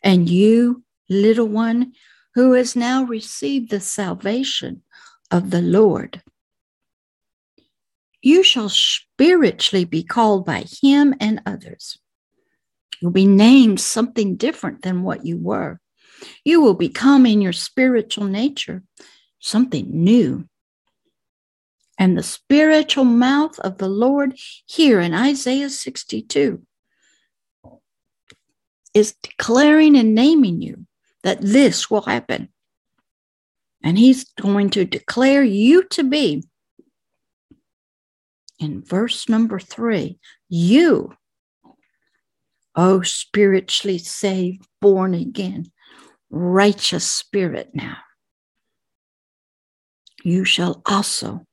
And 0.02 0.30
you, 0.30 0.84
little 1.10 1.47
one, 1.47 1.91
who 2.36 2.54
has 2.54 2.78
now 2.78 3.04
received 3.04 3.71
the 3.71 3.82
salvation 3.82 4.84
of 5.32 5.52
the 5.52 5.62
Lord, 5.62 6.21
you 8.21 8.43
shall 8.43 8.69
spiritually 8.69 9.86
be 9.86 10.03
called 10.03 10.45
by 10.45 10.65
him 10.82 11.15
and 11.19 11.41
others. 11.45 11.97
You'll 13.01 13.12
be 13.12 13.27
named 13.27 13.79
something 13.79 14.36
different 14.36 14.82
than 14.82 15.03
what 15.03 15.25
you 15.25 15.38
were. 15.38 15.79
You 16.43 16.62
will 16.62 16.73
become 16.73 17.25
in 17.25 17.41
your 17.41 17.53
spiritual 17.53 18.25
nature 18.25 18.84
something 19.39 19.88
new. 19.89 20.47
And 21.97 22.17
the 22.17 22.23
spiritual 22.23 23.05
mouth 23.05 23.58
of 23.60 23.77
the 23.77 23.89
Lord 23.89 24.38
here 24.65 24.99
in 24.99 25.13
Isaiah 25.13 25.69
62 25.69 26.62
is 28.93 29.15
declaring 29.21 29.97
and 29.97 30.15
naming 30.15 30.62
you 30.62 30.86
that 31.23 31.41
this 31.41 31.89
will 31.89 32.01
happen. 32.01 32.49
And 33.84 33.97
he's 33.97 34.25
going 34.41 34.71
to 34.71 34.86
declare 34.86 35.43
you 35.43 35.84
to 35.89 36.03
be, 36.03 36.43
in 38.60 38.84
verse 38.84 39.30
number 39.30 39.60
three, 39.60 40.19
you, 40.50 41.13
oh, 42.76 43.02
spiritually 43.02 43.98
saved, 43.98 44.67
born 44.82 45.13
again, 45.13 45.72
righteous 46.30 47.10
spirit 47.10 47.69
now. 47.74 47.98
You 50.24 50.43
shall 50.43 50.82
also 50.86 51.45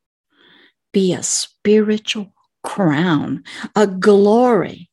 be 0.92 1.12
a 1.12 1.22
spiritual 1.22 2.32
crown, 2.64 3.44
a 3.76 3.86
glory 3.86 4.90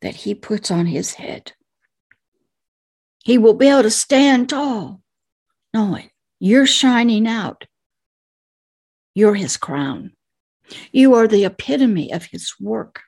that 0.00 0.14
he 0.14 0.34
puts 0.34 0.70
on 0.70 0.86
his 0.86 1.12
head. 1.14 1.52
He 3.24 3.38
will 3.38 3.54
be 3.54 3.68
able 3.68 3.82
to 3.82 3.90
stand 3.90 4.48
tall, 4.48 5.02
knowing 5.74 6.10
you're 6.40 6.66
shining 6.66 7.26
out. 7.26 7.64
You're 9.14 9.34
his 9.34 9.56
crown. 9.56 10.12
You 10.92 11.14
are 11.14 11.28
the 11.28 11.44
epitome 11.44 12.12
of 12.12 12.24
his 12.24 12.54
work. 12.60 13.02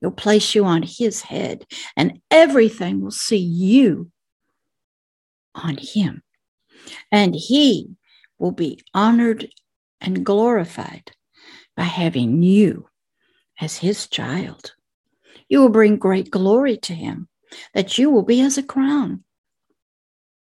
He'll 0.00 0.10
place 0.10 0.54
you 0.54 0.64
on 0.64 0.82
his 0.82 1.22
head, 1.22 1.64
and 1.96 2.20
everything 2.30 3.00
will 3.00 3.10
see 3.10 3.36
you 3.36 4.10
on 5.54 5.76
him. 5.76 6.22
And 7.10 7.34
he 7.34 7.96
will 8.38 8.52
be 8.52 8.80
honored 8.94 9.48
and 10.00 10.24
glorified 10.24 11.10
by 11.76 11.84
having 11.84 12.42
you 12.42 12.88
as 13.60 13.78
his 13.78 14.06
child. 14.06 14.72
You 15.48 15.60
will 15.60 15.68
bring 15.68 15.96
great 15.96 16.30
glory 16.30 16.76
to 16.78 16.94
him, 16.94 17.28
that 17.74 17.98
you 17.98 18.10
will 18.10 18.22
be 18.22 18.40
as 18.40 18.58
a 18.58 18.62
crown, 18.62 19.24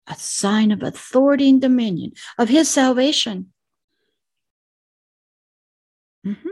a 0.07 0.15
sign 0.17 0.71
of 0.71 0.83
authority 0.83 1.49
and 1.49 1.61
dominion 1.61 2.13
of 2.39 2.49
his 2.49 2.69
salvation. 2.69 3.53
Mm-hmm. 6.27 6.49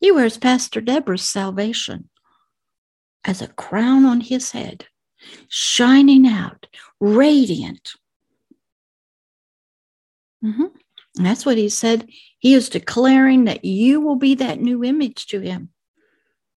He 0.00 0.10
wears 0.10 0.38
Pastor 0.38 0.80
Deborah's 0.80 1.22
salvation 1.22 2.08
as 3.24 3.42
a 3.42 3.48
crown 3.48 4.04
on 4.04 4.20
his 4.20 4.52
head 4.52 4.86
shining 5.48 6.26
out, 6.26 6.66
radiant. 7.00 7.92
Mm-hmm. 10.44 10.66
That's 11.16 11.46
what 11.46 11.56
he 11.56 11.68
said. 11.68 12.08
He 12.38 12.54
is 12.54 12.68
declaring 12.68 13.44
that 13.44 13.64
you 13.64 14.00
will 14.00 14.16
be 14.16 14.34
that 14.36 14.60
new 14.60 14.84
image 14.84 15.26
to 15.28 15.40
him. 15.40 15.70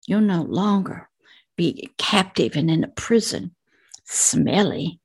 You'll 0.07 0.21
no 0.21 0.43
longer 0.43 1.09
be 1.57 1.91
captive 1.99 2.57
and 2.57 2.71
in 2.71 2.85
a 2.85 2.89
prison, 2.89 3.55
smelly, 4.05 5.01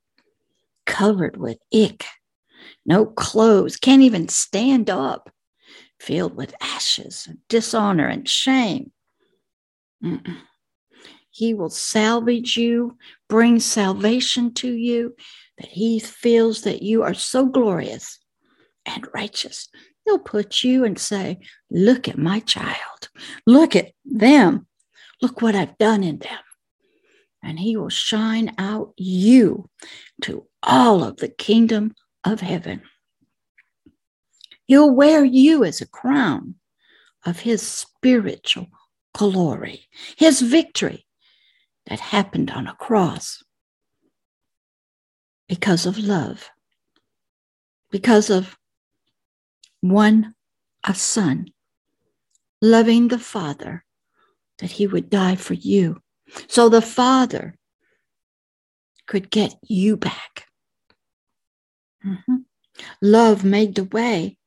covered 0.85 1.37
with 1.37 1.57
ick, 1.73 2.05
no 2.85 3.05
clothes, 3.05 3.77
can't 3.77 4.01
even 4.01 4.27
stand 4.27 4.89
up, 4.89 5.31
filled 6.01 6.35
with 6.35 6.55
ashes, 6.59 7.29
dishonor, 7.47 8.07
and 8.07 8.27
shame. 8.27 8.91
Mm-mm. 10.03 10.37
He 11.29 11.53
will 11.53 11.69
salvage 11.69 12.57
you, 12.57 12.97
bring 13.29 13.59
salvation 13.59 14.53
to 14.55 14.71
you, 14.71 15.15
that 15.57 15.69
He 15.69 15.99
feels 15.99 16.63
that 16.63 16.81
you 16.81 17.03
are 17.03 17.13
so 17.13 17.45
glorious 17.45 18.19
and 18.85 19.07
righteous. 19.13 19.69
He'll 20.05 20.19
put 20.19 20.63
you 20.63 20.83
and 20.83 20.97
say, 20.97 21.39
Look 21.69 22.07
at 22.07 22.17
my 22.17 22.39
child. 22.39 23.09
Look 23.45 23.75
at 23.75 23.91
them. 24.03 24.67
Look 25.21 25.41
what 25.41 25.55
I've 25.55 25.77
done 25.77 26.03
in 26.03 26.17
them. 26.17 26.39
And 27.43 27.59
He 27.59 27.77
will 27.77 27.89
shine 27.89 28.53
out 28.57 28.93
you 28.97 29.69
to 30.23 30.47
all 30.63 31.03
of 31.03 31.17
the 31.17 31.29
kingdom 31.29 31.93
of 32.23 32.41
heaven. 32.41 32.81
He'll 34.71 34.89
wear 34.89 35.25
you 35.25 35.65
as 35.65 35.81
a 35.81 35.85
crown 35.85 36.55
of 37.25 37.41
His 37.41 37.61
spiritual 37.61 38.67
glory, 39.13 39.89
His 40.15 40.39
victory, 40.39 41.05
that 41.87 41.99
happened 41.99 42.51
on 42.51 42.67
a 42.67 42.75
cross 42.75 43.43
because 45.49 45.85
of 45.85 45.97
love, 45.97 46.49
because 47.91 48.29
of 48.29 48.57
one, 49.81 50.35
a 50.85 50.95
son, 50.95 51.47
loving 52.61 53.09
the 53.09 53.19
Father, 53.19 53.83
that 54.59 54.71
he 54.71 54.87
would 54.87 55.09
die 55.09 55.35
for 55.35 55.53
you. 55.53 56.01
So 56.47 56.69
the 56.69 56.81
Father 56.81 57.57
could 59.05 59.29
get 59.29 59.53
you 59.67 59.97
back. 59.97 60.45
Mm-hmm. 62.05 62.37
Love 63.01 63.43
made 63.43 63.75
the 63.75 63.83
way. 63.83 64.37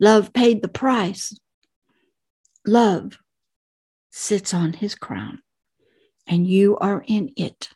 Love 0.00 0.32
paid 0.32 0.62
the 0.62 0.68
price. 0.68 1.38
Love 2.66 3.18
sits 4.10 4.54
on 4.54 4.72
his 4.72 4.94
crown 4.94 5.40
and 6.26 6.46
you 6.46 6.76
are 6.78 7.04
in 7.06 7.32
it. 7.36 7.68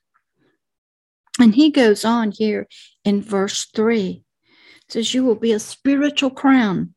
And 1.40 1.54
he 1.54 1.70
goes 1.70 2.04
on 2.04 2.32
here 2.32 2.66
in 3.04 3.22
verse 3.22 3.66
3 3.74 4.24
says, 4.88 5.14
You 5.14 5.24
will 5.24 5.36
be 5.36 5.52
a 5.52 5.60
spiritual 5.60 6.30
crown 6.30 6.94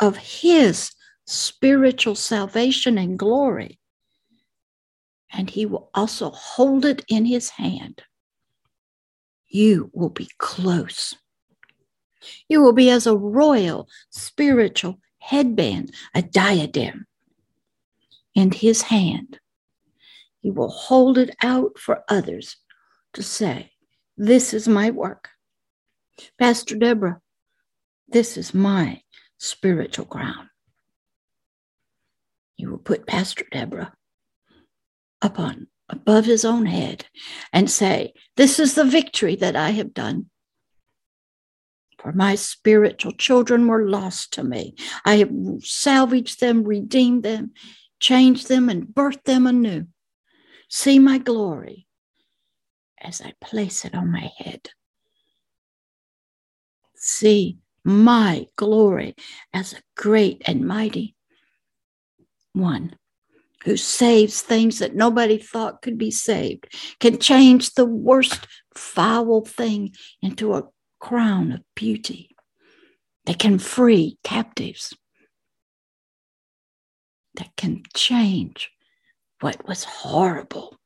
of 0.00 0.16
his 0.16 0.92
spiritual 1.26 2.14
salvation 2.14 2.98
and 2.98 3.18
glory. 3.18 3.78
And 5.32 5.50
he 5.50 5.66
will 5.66 5.90
also 5.94 6.30
hold 6.30 6.84
it 6.84 7.04
in 7.08 7.24
his 7.24 7.50
hand. 7.50 8.02
You 9.48 9.90
will 9.92 10.10
be 10.10 10.28
close. 10.38 11.14
You 12.48 12.62
will 12.62 12.72
be 12.72 12.90
as 12.90 13.06
a 13.06 13.16
royal 13.16 13.88
spiritual 14.10 14.98
headband, 15.18 15.92
a 16.14 16.22
diadem 16.22 17.06
in 18.34 18.52
his 18.52 18.82
hand. 18.82 19.38
He 20.40 20.50
will 20.50 20.68
hold 20.70 21.16
it 21.16 21.34
out 21.42 21.78
for 21.78 22.04
others 22.08 22.56
to 23.14 23.22
say, 23.22 23.72
This 24.16 24.52
is 24.52 24.68
my 24.68 24.90
work. 24.90 25.30
Pastor 26.38 26.76
Deborah, 26.76 27.20
this 28.08 28.36
is 28.36 28.54
my 28.54 29.02
spiritual 29.38 30.04
ground. 30.04 30.48
He 32.56 32.66
will 32.66 32.78
put 32.78 33.06
Pastor 33.06 33.44
Deborah 33.50 33.92
upon 35.22 35.68
above 35.88 36.24
his 36.24 36.44
own 36.44 36.66
head 36.66 37.06
and 37.52 37.70
say, 37.70 38.12
This 38.36 38.58
is 38.58 38.74
the 38.74 38.84
victory 38.84 39.36
that 39.36 39.56
I 39.56 39.70
have 39.70 39.94
done. 39.94 40.30
For 42.04 42.12
my 42.12 42.34
spiritual 42.34 43.12
children 43.12 43.66
were 43.66 43.88
lost 43.88 44.34
to 44.34 44.44
me. 44.44 44.74
I 45.06 45.16
have 45.16 45.32
salvaged 45.60 46.38
them, 46.38 46.62
redeemed 46.62 47.22
them, 47.22 47.52
changed 47.98 48.48
them, 48.48 48.68
and 48.68 48.86
birthed 48.86 49.24
them 49.24 49.46
anew. 49.46 49.86
See 50.68 50.98
my 50.98 51.16
glory 51.16 51.86
as 53.00 53.22
I 53.22 53.32
place 53.40 53.86
it 53.86 53.94
on 53.94 54.12
my 54.12 54.30
head. 54.36 54.68
See 56.94 57.56
my 57.84 58.48
glory 58.56 59.14
as 59.54 59.72
a 59.72 59.82
great 59.96 60.42
and 60.44 60.68
mighty 60.68 61.16
one 62.52 62.98
who 63.64 63.78
saves 63.78 64.42
things 64.42 64.80
that 64.80 64.94
nobody 64.94 65.38
thought 65.38 65.80
could 65.80 65.96
be 65.96 66.10
saved, 66.10 66.66
can 67.00 67.18
change 67.18 67.72
the 67.72 67.86
worst 67.86 68.46
foul 68.74 69.42
thing 69.42 69.94
into 70.20 70.52
a 70.52 70.64
crown 71.04 71.52
of 71.52 71.60
beauty 71.76 72.34
that 73.26 73.38
can 73.38 73.58
free 73.58 74.16
captives, 74.24 74.96
that 77.34 77.54
can 77.58 77.82
change 77.94 78.70
what 79.40 79.68
was 79.68 79.84
horrible 79.84 80.78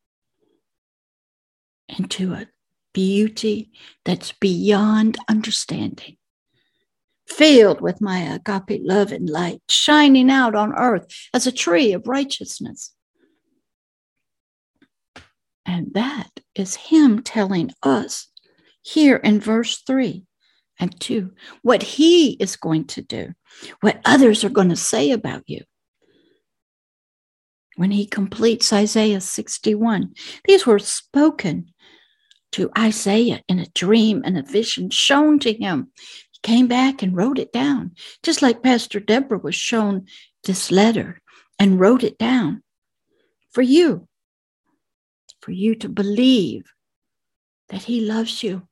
into 1.88 2.32
a 2.32 2.48
beauty 2.92 3.70
that's 4.04 4.32
beyond 4.32 5.16
understanding. 5.28 6.16
Filled 7.28 7.80
with 7.80 8.00
my 8.00 8.18
agape 8.18 8.80
love 8.82 9.12
and 9.12 9.30
light, 9.30 9.62
shining 9.68 10.30
out 10.30 10.56
on 10.56 10.74
earth 10.74 11.06
as 11.32 11.46
a 11.46 11.52
tree 11.52 11.92
of 11.92 12.08
righteousness. 12.08 12.92
And 15.64 15.94
that 15.94 16.40
is 16.56 16.74
Him 16.74 17.22
telling 17.22 17.70
us 17.84 18.28
here 18.82 19.16
in 19.16 19.40
verse 19.40 19.82
3 19.86 20.24
and 20.80 20.98
2 21.00 21.32
what 21.62 21.82
He 21.82 22.32
is 22.32 22.56
going 22.56 22.86
to 22.86 23.02
do, 23.02 23.32
what 23.80 24.00
others 24.04 24.44
are 24.44 24.50
going 24.50 24.68
to 24.70 24.76
say 24.76 25.10
about 25.10 25.42
you 25.46 25.62
when 27.78 27.92
he 27.92 28.06
completes 28.06 28.72
Isaiah 28.72 29.20
61. 29.20 30.12
These 30.44 30.66
were 30.66 30.80
spoken 30.80 31.72
to 32.52 32.70
Isaiah 32.76 33.42
in 33.48 33.60
a 33.60 33.68
dream 33.74 34.22
and 34.24 34.36
a 34.36 34.42
vision 34.42 34.90
shown 34.90 35.38
to 35.40 35.52
him. 35.52 35.92
He 36.32 36.40
came 36.42 36.66
back 36.66 37.02
and 37.02 37.16
wrote 37.16 37.38
it 37.38 37.52
down, 37.52 37.92
just 38.24 38.42
like 38.42 38.64
Pastor 38.64 38.98
Deborah 38.98 39.38
was 39.38 39.54
shown 39.54 40.06
this 40.42 40.72
letter 40.72 41.20
and 41.58 41.78
wrote 41.78 42.02
it 42.02 42.18
down 42.18 42.64
for 43.52 43.62
you, 43.62 44.08
for 45.40 45.52
you 45.52 45.76
to 45.76 45.88
believe 45.88 46.72
that 47.68 47.84
he 47.84 48.00
loves 48.00 48.42
you. 48.42 48.67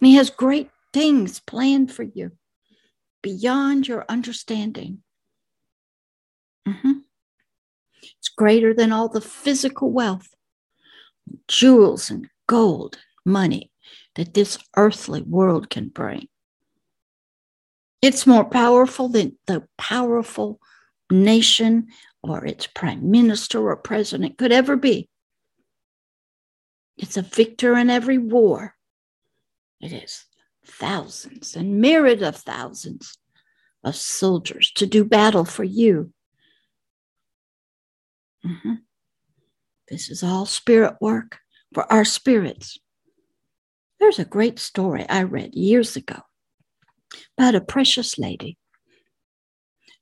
And 0.00 0.06
he 0.06 0.14
has 0.16 0.30
great 0.30 0.70
things 0.92 1.40
planned 1.40 1.92
for 1.92 2.02
you 2.02 2.32
beyond 3.22 3.88
your 3.88 4.04
understanding. 4.08 5.02
Mm-hmm. 6.66 6.92
It's 8.18 8.28
greater 8.28 8.72
than 8.72 8.92
all 8.92 9.08
the 9.08 9.20
physical 9.20 9.90
wealth, 9.90 10.28
jewels 11.48 12.10
and 12.10 12.28
gold, 12.46 12.98
money 13.24 13.72
that 14.14 14.34
this 14.34 14.58
earthly 14.76 15.22
world 15.22 15.70
can 15.70 15.88
bring. 15.88 16.28
It's 18.00 18.26
more 18.26 18.44
powerful 18.44 19.08
than 19.08 19.36
the 19.46 19.66
powerful 19.76 20.60
nation 21.10 21.88
or 22.22 22.44
its 22.44 22.66
prime 22.66 23.10
minister 23.10 23.68
or 23.68 23.76
president 23.76 24.38
could 24.38 24.52
ever 24.52 24.76
be. 24.76 25.08
It's 26.96 27.16
a 27.16 27.22
victor 27.22 27.76
in 27.76 27.90
every 27.90 28.18
war. 28.18 28.75
It 29.80 29.92
is 29.92 30.24
thousands 30.64 31.54
and 31.54 31.80
myriad 31.80 32.22
of 32.22 32.36
thousands 32.36 33.18
of 33.84 33.94
soldiers 33.94 34.72
to 34.72 34.86
do 34.86 35.04
battle 35.04 35.44
for 35.44 35.64
you 35.64 36.12
Mm-hmm. 38.46 38.74
This 39.88 40.08
is 40.08 40.22
all 40.22 40.46
spirit 40.46 40.94
work 41.00 41.38
for 41.74 41.90
our 41.92 42.04
spirits. 42.04 42.78
There's 43.98 44.18
a 44.18 44.24
great 44.24 44.58
story 44.58 45.06
I 45.08 45.22
read 45.22 45.54
years 45.54 45.96
ago 45.96 46.20
about 47.36 47.54
a 47.54 47.60
precious 47.60 48.18
lady. 48.18 48.58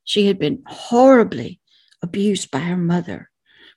She 0.03 0.27
had 0.27 0.37
been 0.37 0.63
horribly 0.67 1.59
abused 2.03 2.51
by 2.51 2.59
her 2.59 2.77
mother, 2.77 3.31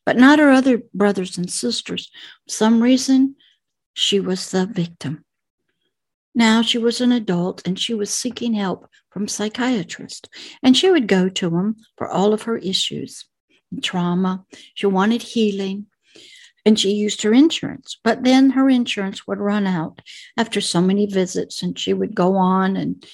but 0.04 0.16
not 0.16 0.38
her 0.38 0.50
other 0.50 0.82
brothers 0.92 1.38
and 1.38 1.50
sisters. 1.50 2.10
For 2.46 2.52
some 2.52 2.82
reason, 2.82 3.36
she 3.94 4.20
was 4.20 4.50
the 4.50 4.66
victim. 4.66 5.24
Now 6.38 6.62
she 6.62 6.78
was 6.78 7.00
an 7.00 7.10
adult 7.10 7.66
and 7.66 7.76
she 7.76 7.94
was 7.94 8.14
seeking 8.14 8.54
help 8.54 8.88
from 9.10 9.26
psychiatrists, 9.26 10.28
and 10.62 10.76
she 10.76 10.88
would 10.88 11.08
go 11.08 11.28
to 11.28 11.50
them 11.50 11.76
for 11.96 12.08
all 12.08 12.32
of 12.32 12.42
her 12.42 12.56
issues 12.56 13.24
trauma. 13.82 14.46
She 14.74 14.86
wanted 14.86 15.20
healing 15.20 15.86
and 16.64 16.78
she 16.78 16.92
used 16.92 17.22
her 17.22 17.34
insurance. 17.34 17.98
But 18.04 18.22
then 18.22 18.50
her 18.50 18.70
insurance 18.70 19.26
would 19.26 19.38
run 19.40 19.66
out 19.66 20.00
after 20.36 20.60
so 20.60 20.80
many 20.80 21.06
visits 21.06 21.62
and 21.62 21.76
she 21.76 21.92
would 21.92 22.14
go 22.14 22.36
on 22.36 22.76
and 22.76 23.04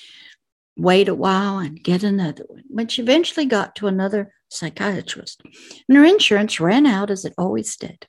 wait 0.77 1.09
a 1.09 1.15
while 1.15 1.59
and 1.59 1.83
get 1.83 2.03
another 2.03 2.45
one. 2.47 2.65
But 2.71 2.91
she 2.91 3.01
eventually 3.01 3.47
got 3.47 3.75
to 3.77 3.87
another 3.87 4.35
psychiatrist 4.51 5.41
and 5.89 5.97
her 5.97 6.05
insurance 6.05 6.61
ran 6.61 6.85
out 6.85 7.11
as 7.11 7.25
it 7.25 7.33
always 7.39 7.75
did. 7.77 8.07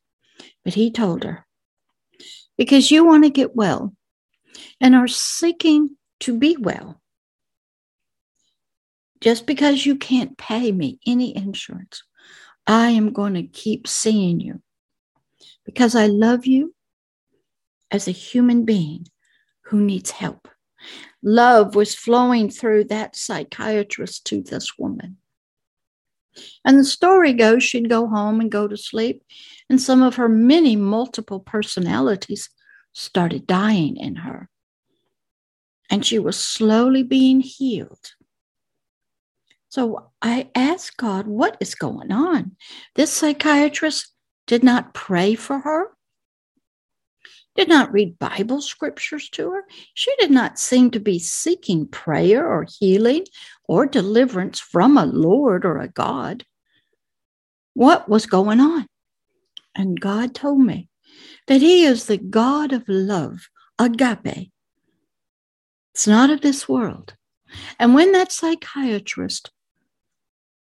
But 0.65 0.73
he 0.73 0.91
told 0.91 1.23
her, 1.23 1.47
because 2.57 2.91
you 2.91 3.05
want 3.05 3.23
to 3.23 3.29
get 3.29 3.55
well 3.55 3.95
and 4.79 4.95
are 4.95 5.07
seeking 5.07 5.97
to 6.21 6.37
be 6.37 6.55
well, 6.57 7.01
just 9.21 9.45
because 9.45 9.85
you 9.85 9.95
can't 9.95 10.37
pay 10.37 10.71
me 10.71 10.99
any 11.05 11.35
insurance 11.35 12.03
I 12.67 12.89
am 12.89 13.13
going 13.13 13.35
to 13.35 13.43
keep 13.43 13.87
seeing 13.87 14.39
you 14.39 14.61
because 15.65 15.95
I 15.95 16.07
love 16.07 16.45
you 16.45 16.73
as 17.91 18.07
a 18.07 18.11
human 18.11 18.65
being 18.65 19.07
who 19.65 19.81
needs 19.81 20.11
help. 20.11 20.47
Love 21.21 21.75
was 21.75 21.95
flowing 21.95 22.49
through 22.49 22.85
that 22.85 23.15
psychiatrist 23.15 24.25
to 24.27 24.41
this 24.41 24.77
woman. 24.77 25.17
And 26.65 26.79
the 26.79 26.83
story 26.83 27.33
goes 27.33 27.63
she'd 27.63 27.89
go 27.89 28.07
home 28.07 28.41
and 28.41 28.51
go 28.51 28.67
to 28.67 28.75
sleep, 28.75 29.23
and 29.69 29.81
some 29.81 30.03
of 30.03 30.15
her 30.15 30.27
many 30.27 30.75
multiple 30.75 31.39
personalities 31.39 32.49
started 32.95 33.45
dying 33.45 33.97
in 33.97 34.15
her. 34.15 34.49
And 35.91 36.03
she 36.03 36.17
was 36.17 36.39
slowly 36.39 37.03
being 37.03 37.41
healed 37.41 38.15
so 39.75 40.11
I 40.21 40.49
asked 40.55 40.95
God, 40.95 41.27
what 41.27 41.57
is 41.59 41.75
going 41.75 42.09
on? 42.09 42.55
This 42.95 43.11
psychiatrist 43.11 44.13
did 44.47 44.63
not 44.63 44.93
pray 44.93 45.35
for 45.35 45.59
her, 45.59 45.89
did 47.55 47.67
not 47.67 47.91
read 47.91 48.17
Bible 48.17 48.61
scriptures 48.61 49.27
to 49.31 49.51
her. 49.51 49.63
She 49.93 50.15
did 50.17 50.31
not 50.31 50.59
seem 50.59 50.91
to 50.91 51.01
be 51.01 51.19
seeking 51.19 51.89
prayer 51.89 52.47
or 52.47 52.65
healing 52.79 53.25
or 53.67 53.85
deliverance 53.85 54.61
from 54.61 54.97
a 54.97 55.05
Lord 55.05 55.65
or 55.65 55.79
a 55.79 55.89
God. 55.89 56.45
What 57.73 58.07
was 58.07 58.27
going 58.27 58.61
on? 58.61 58.87
And 59.75 59.99
God 59.99 60.33
told 60.33 60.61
me 60.61 60.87
that 61.47 61.61
He 61.61 61.83
is 61.83 62.05
the 62.05 62.17
God 62.17 62.73
of 62.73 62.83
love, 62.87 63.49
agape. 63.79 64.51
It's 65.93 66.07
not 66.07 66.29
of 66.29 66.41
this 66.41 66.67
world. 66.67 67.15
And 67.79 67.93
when 67.93 68.11
that 68.11 68.31
psychiatrist 68.31 69.51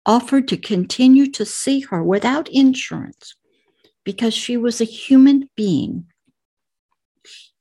offered 0.05 0.47
to 0.47 0.57
continue 0.57 1.29
to 1.31 1.45
see 1.45 1.81
her 1.81 2.03
without 2.03 2.47
insurance 2.49 3.35
because 4.05 4.33
she 4.33 4.55
was 4.55 4.79
a 4.79 4.85
human 4.85 5.49
being. 5.55 6.05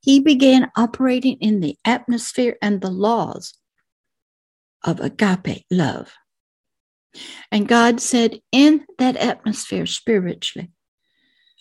he 0.00 0.20
began 0.20 0.70
operating 0.76 1.36
in 1.38 1.58
the 1.58 1.76
atmosphere 1.84 2.56
and 2.62 2.80
the 2.80 2.90
laws 2.90 3.54
of 4.84 5.00
agape 5.00 5.64
love. 5.68 6.12
And 7.50 7.66
God 7.66 8.00
said, 8.00 8.40
in 8.52 8.84
that 8.98 9.16
atmosphere 9.16 9.86
spiritually, 9.86 10.70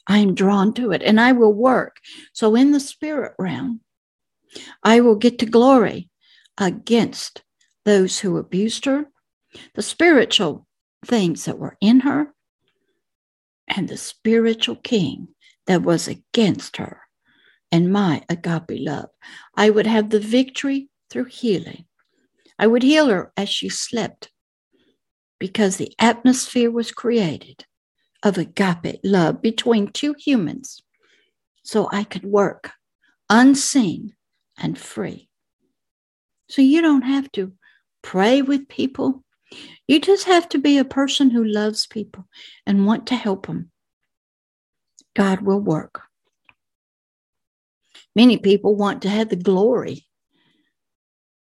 I 0.08 0.20
am 0.20 0.36
drawn 0.36 0.74
to 0.76 0.92
it 0.92 1.02
and 1.02 1.20
I 1.20 1.32
will 1.32 1.54
work. 1.54 1.98
So 2.34 2.56
in 2.56 2.72
the 2.72 2.80
spirit 2.80 3.34
realm, 3.40 3.82
I 4.84 5.02
will 5.02 5.16
get 5.16 5.40
to 5.40 5.46
glory 5.46 6.10
against 6.58 7.44
those 7.86 8.20
who 8.20 8.38
abused 8.38 8.86
her, 8.86 9.06
the 9.74 9.82
spiritual 9.82 10.68
things 11.06 11.46
that 11.46 11.60
were 11.60 11.78
in 11.82 12.02
her, 12.02 12.34
and 13.68 13.88
the 13.88 13.98
spiritual 13.98 14.76
king 14.76 15.30
that 15.68 15.82
was 15.82 16.08
against 16.08 16.78
her 16.78 17.02
and 17.72 17.92
my 17.92 18.24
agape 18.30 18.70
love. 18.70 19.10
I 19.56 19.70
would 19.70 19.88
have 19.88 20.10
the 20.10 20.20
victory 20.20 20.90
through 21.10 21.26
healing. 21.26 21.86
I 22.58 22.68
would 22.68 22.84
heal 22.84 23.08
her 23.08 23.34
as 23.36 23.50
she 23.50 23.70
slept 23.70 24.32
because 25.40 25.78
the 25.78 25.94
atmosphere 26.00 26.72
was 26.72 26.92
created 26.92 27.66
of 28.26 28.38
agape 28.38 29.00
love 29.04 29.42
between 29.42 29.88
two 29.88 30.16
humans 30.18 30.82
so 31.64 31.88
I 31.92 32.04
could 32.04 32.26
work 32.26 32.72
unseen 33.30 34.16
and 34.58 34.78
free. 34.78 35.30
So 36.50 36.62
you 36.62 36.82
don't 36.82 37.04
have 37.04 37.32
to 37.34 37.54
pray 38.02 38.42
with 38.42 38.68
people. 38.68 39.24
You 39.88 40.00
just 40.00 40.26
have 40.26 40.50
to 40.50 40.58
be 40.58 40.78
a 40.78 40.86
person 40.86 41.30
who 41.30 41.44
loves 41.44 41.88
people 41.88 42.28
and 42.66 42.86
want 42.86 43.08
to 43.08 43.16
help 43.16 43.48
them. 43.48 43.72
God 45.16 45.42
will 45.42 45.60
work. 45.60 46.02
Many 48.16 48.38
people 48.38 48.76
want 48.76 49.02
to 49.04 49.10
have 49.10 49.30
the 49.30 49.36
glory 49.36 50.08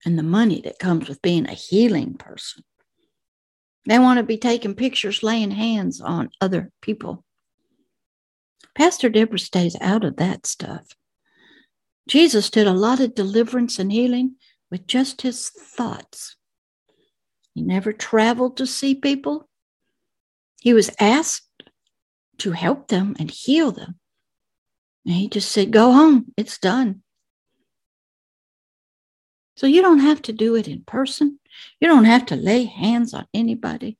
and 0.05 0.19
the 0.19 0.23
money 0.23 0.61
that 0.63 0.79
comes 0.79 1.09
with 1.09 1.21
being 1.23 1.47
a 1.47 1.53
healing 1.53 2.15
person. 2.15 2.65
They 3.87 3.99
want 3.99 4.19
to 4.19 4.23
be 4.23 4.37
taking 4.37 4.75
pictures, 4.75 5.23
laying 5.23 5.51
hands 5.51 6.01
on 6.01 6.31
other 6.41 6.71
people. 6.83 7.25
Pastor 8.75 9.09
Deborah 9.09 9.39
stays 9.39 9.77
out 9.81 10.05
of 10.05 10.17
that 10.17 10.47
stuff. 10.47 10.87
Jesus 12.09 12.51
did 12.51 12.67
a 12.67 12.73
lot 12.73 13.01
of 13.01 13.15
deliverance 13.15 13.79
and 13.79 13.91
healing 13.91 14.37
with 14.71 14.87
just 14.87 15.23
his 15.23 15.49
thoughts. 15.49 16.37
He 17.55 17.63
never 17.63 17.93
traveled 17.93 18.57
to 18.59 18.67
see 18.67 18.95
people. 18.95 19.49
He 20.61 20.73
was 20.73 20.91
asked 21.01 21.47
to 22.39 22.53
help 22.53 22.89
them 22.89 23.17
and 23.19 23.31
heal 23.31 23.73
them. 23.73 23.99
And 25.05 25.15
he 25.15 25.29
just 25.29 25.51
said, 25.51 25.71
Go 25.71 25.93
home, 25.93 26.33
it's 26.37 26.59
done. 26.59 27.03
So 29.61 29.67
you 29.67 29.83
don't 29.83 29.99
have 29.99 30.23
to 30.23 30.33
do 30.33 30.57
it 30.57 30.69
in 30.69 30.85
person. 30.85 31.39
You 31.83 31.89
don't 31.89 32.07
have 32.07 32.25
to 32.27 32.35
lay 32.35 32.65
hands 32.65 33.13
on 33.13 33.27
anybody 33.35 33.99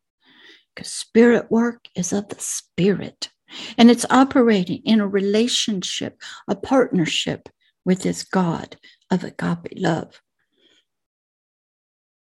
because 0.75 0.91
spirit 0.91 1.51
work 1.51 1.87
is 1.95 2.15
of 2.15 2.31
the 2.31 2.41
spirit 2.41 3.29
and 3.77 3.91
it's 3.91 4.07
operating 4.09 4.81
in 4.87 5.03
a 5.03 5.07
relationship, 5.07 6.19
a 6.49 6.57
partnership 6.57 7.51
with 7.85 8.01
this 8.01 8.25
God 8.25 8.79
of 9.11 9.23
agape 9.23 9.75
love 9.77 10.23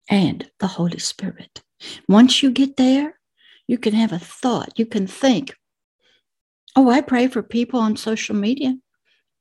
and 0.10 0.50
the 0.60 0.66
Holy 0.66 0.98
Spirit. 0.98 1.62
Once 2.10 2.42
you 2.42 2.50
get 2.50 2.76
there, 2.76 3.20
you 3.68 3.78
can 3.78 3.94
have 3.94 4.14
a 4.14 4.18
thought, 4.18 4.80
you 4.80 4.88
can 4.88 5.06
think. 5.06 5.56
Oh, 6.76 6.90
I 6.90 7.02
pray 7.02 7.28
for 7.28 7.44
people 7.44 7.82
on 7.82 7.98
social 7.98 8.36
media. 8.36 8.74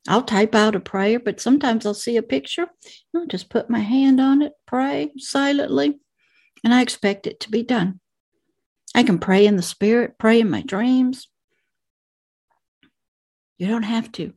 I'll 0.08 0.22
type 0.22 0.54
out 0.54 0.74
a 0.74 0.80
prayer, 0.80 1.20
but 1.20 1.40
sometimes 1.40 1.84
I'll 1.84 1.94
see 1.94 2.16
a 2.16 2.22
picture. 2.22 2.66
I'll 3.14 3.26
just 3.26 3.50
put 3.50 3.70
my 3.70 3.80
hand 3.80 4.20
on 4.20 4.42
it, 4.42 4.52
pray 4.66 5.10
silently, 5.18 5.98
and 6.64 6.72
I 6.72 6.82
expect 6.82 7.26
it 7.26 7.40
to 7.40 7.50
be 7.50 7.62
done. 7.62 8.00
I 8.94 9.02
can 9.02 9.18
pray 9.18 9.46
in 9.46 9.56
the 9.56 9.62
spirit, 9.62 10.18
pray 10.18 10.40
in 10.40 10.50
my 10.50 10.62
dreams. 10.62 11.28
You 13.58 13.68
don't 13.68 13.82
have 13.82 14.10
to 14.12 14.32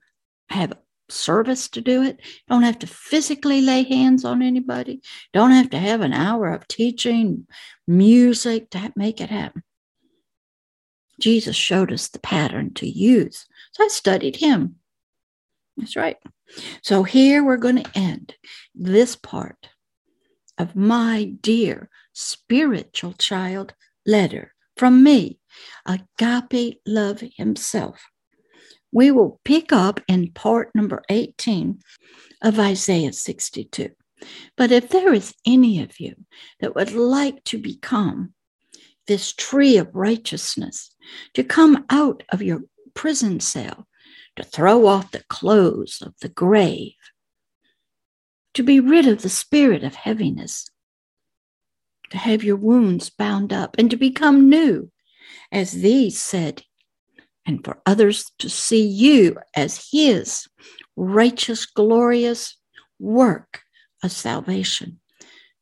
have 0.49 0.73
service 1.09 1.69
to 1.69 1.81
do 1.81 2.03
it. 2.03 2.19
You 2.21 2.41
don't 2.49 2.63
have 2.63 2.79
to 2.79 2.87
physically 2.87 3.61
lay 3.61 3.83
hands 3.83 4.25
on 4.25 4.41
anybody. 4.41 4.93
You 4.93 4.99
don't 5.33 5.51
have 5.51 5.69
to 5.71 5.79
have 5.79 6.01
an 6.01 6.13
hour 6.13 6.49
of 6.49 6.67
teaching, 6.67 7.47
music 7.87 8.69
to 8.71 8.91
make 8.95 9.21
it 9.21 9.29
happen. 9.29 9.63
Jesus 11.19 11.55
showed 11.55 11.91
us 11.91 12.09
the 12.09 12.19
pattern 12.19 12.73
to 12.75 12.87
use. 12.87 13.45
So 13.71 13.85
I 13.85 13.87
studied 13.87 14.35
him. 14.35 14.75
That's 15.77 15.95
right. 15.95 16.17
So 16.81 17.03
here 17.03 17.43
we're 17.43 17.57
going 17.57 17.83
to 17.83 17.91
end 17.97 18.35
this 18.75 19.15
part 19.15 19.69
of 20.57 20.75
my 20.75 21.33
dear 21.41 21.89
spiritual 22.13 23.13
child 23.13 23.73
letter 24.05 24.53
from 24.77 25.03
me, 25.03 25.39
Agape 25.85 26.79
Love 26.85 27.23
Himself. 27.37 28.03
We 28.91 29.11
will 29.11 29.39
pick 29.43 29.73
up 29.73 29.99
in 30.07 30.31
part 30.31 30.69
number 30.75 31.01
18 31.09 31.79
of 32.43 32.59
Isaiah 32.59 33.13
62. 33.13 33.89
But 34.55 34.71
if 34.71 34.89
there 34.89 35.13
is 35.13 35.33
any 35.45 35.81
of 35.81 35.99
you 35.99 36.15
that 36.59 36.75
would 36.75 36.91
like 36.91 37.43
to 37.45 37.57
become 37.57 38.33
this 39.07 39.33
tree 39.33 39.77
of 39.77 39.93
righteousness, 39.93 40.91
to 41.33 41.43
come 41.43 41.85
out 41.89 42.23
of 42.29 42.41
your 42.41 42.61
prison 42.93 43.39
cell 43.39 43.87
to 44.35 44.43
throw 44.43 44.87
off 44.87 45.11
the 45.11 45.23
clothes 45.29 46.01
of 46.01 46.13
the 46.21 46.29
grave, 46.29 46.93
to 48.53 48.63
be 48.63 48.79
rid 48.79 49.07
of 49.07 49.21
the 49.21 49.29
spirit 49.29 49.83
of 49.83 49.95
heaviness, 49.95 50.69
to 52.09 52.17
have 52.17 52.43
your 52.43 52.55
wounds 52.55 53.09
bound 53.09 53.51
up, 53.51 53.75
and 53.77 53.89
to 53.91 53.97
become 53.97 54.49
new, 54.49 54.91
as 55.51 55.71
these 55.71 56.19
said, 56.21 56.63
and 57.45 57.63
for 57.63 57.81
others 57.85 58.31
to 58.39 58.49
see 58.49 58.85
you 58.85 59.37
as 59.55 59.89
His 59.91 60.47
righteous, 60.95 61.65
glorious 61.65 62.57
work 62.99 63.61
of 64.03 64.11
salvation, 64.11 64.99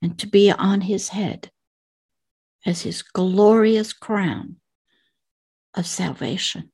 and 0.01 0.17
to 0.19 0.27
be 0.27 0.51
on 0.51 0.81
His 0.81 1.09
head 1.09 1.51
as 2.65 2.81
His 2.81 3.01
glorious 3.01 3.93
crown 3.93 4.57
of 5.73 5.87
salvation 5.87 6.71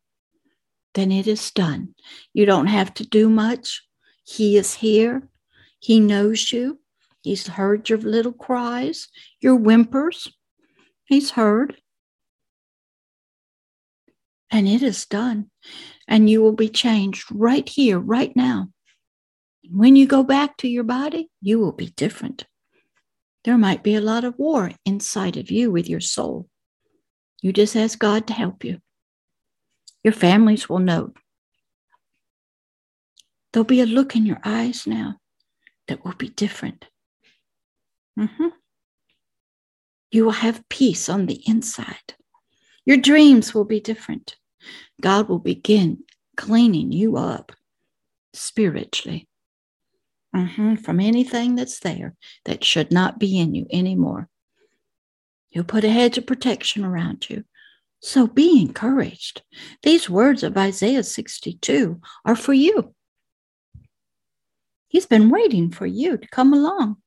then 0.97 1.11
it 1.11 1.27
is 1.27 1.51
done. 1.51 1.93
You 2.33 2.47
don't 2.47 2.65
have 2.65 2.91
to 2.95 3.05
do 3.05 3.29
much. 3.29 3.83
He 4.23 4.57
is 4.57 4.73
here. 4.73 5.29
He 5.79 5.99
knows 5.99 6.51
you. 6.51 6.79
He's 7.21 7.45
heard 7.45 7.87
your 7.87 7.99
little 7.99 8.33
cries, 8.33 9.07
your 9.39 9.59
whimpers. 9.59 10.27
He's 11.05 11.31
heard. 11.31 11.77
And 14.49 14.67
it 14.67 14.81
is 14.81 15.05
done. 15.05 15.51
And 16.07 16.29
you 16.29 16.41
will 16.41 16.53
be 16.53 16.69
changed 16.69 17.25
right 17.31 17.69
here, 17.69 17.99
right 17.99 18.35
now. 18.35 18.69
When 19.69 19.95
you 19.95 20.07
go 20.07 20.23
back 20.23 20.57
to 20.57 20.67
your 20.67 20.83
body, 20.83 21.29
you 21.41 21.59
will 21.59 21.73
be 21.73 21.87
different. 21.87 22.47
There 23.43 23.57
might 23.57 23.83
be 23.83 23.93
a 23.93 24.01
lot 24.01 24.23
of 24.23 24.39
war 24.39 24.71
inside 24.83 25.37
of 25.37 25.51
you 25.51 25.71
with 25.71 25.87
your 25.87 25.99
soul. 25.99 26.49
You 27.43 27.53
just 27.53 27.75
ask 27.75 27.99
God 27.99 28.25
to 28.27 28.33
help 28.33 28.63
you. 28.63 28.79
Your 30.03 30.13
families 30.13 30.69
will 30.69 30.79
know. 30.79 31.13
There'll 33.51 33.65
be 33.65 33.81
a 33.81 33.85
look 33.85 34.15
in 34.15 34.25
your 34.25 34.39
eyes 34.43 34.85
now 34.85 35.19
that 35.87 36.03
will 36.05 36.13
be 36.13 36.29
different. 36.29 36.85
Mm-hmm. 38.19 38.47
You 40.11 40.25
will 40.25 40.31
have 40.31 40.67
peace 40.69 41.09
on 41.09 41.25
the 41.25 41.41
inside. 41.45 42.15
Your 42.85 42.97
dreams 42.97 43.53
will 43.53 43.65
be 43.65 43.79
different. 43.79 44.37
God 45.01 45.27
will 45.27 45.39
begin 45.39 46.03
cleaning 46.35 46.91
you 46.91 47.17
up 47.17 47.51
spiritually 48.33 49.27
mm-hmm. 50.35 50.75
from 50.75 50.99
anything 50.99 51.55
that's 51.55 51.79
there 51.79 52.15
that 52.45 52.63
should 52.63 52.91
not 52.91 53.19
be 53.19 53.37
in 53.39 53.55
you 53.55 53.65
anymore. 53.71 54.29
He'll 55.49 55.63
put 55.63 55.83
a 55.83 55.89
hedge 55.89 56.17
of 56.17 56.27
protection 56.27 56.85
around 56.85 57.29
you 57.29 57.43
so 57.99 58.27
be 58.27 58.61
encouraged. 58.61 59.41
These 59.83 60.09
words 60.09 60.43
of 60.43 60.57
Isaiah 60.57 61.03
62 61.03 61.99
are 62.25 62.35
for 62.35 62.53
you. 62.53 62.93
He's 64.87 65.05
been 65.05 65.29
waiting 65.29 65.71
for 65.71 65.85
you 65.85 66.17
to 66.17 66.27
come 66.27 66.53
along. 66.53 66.97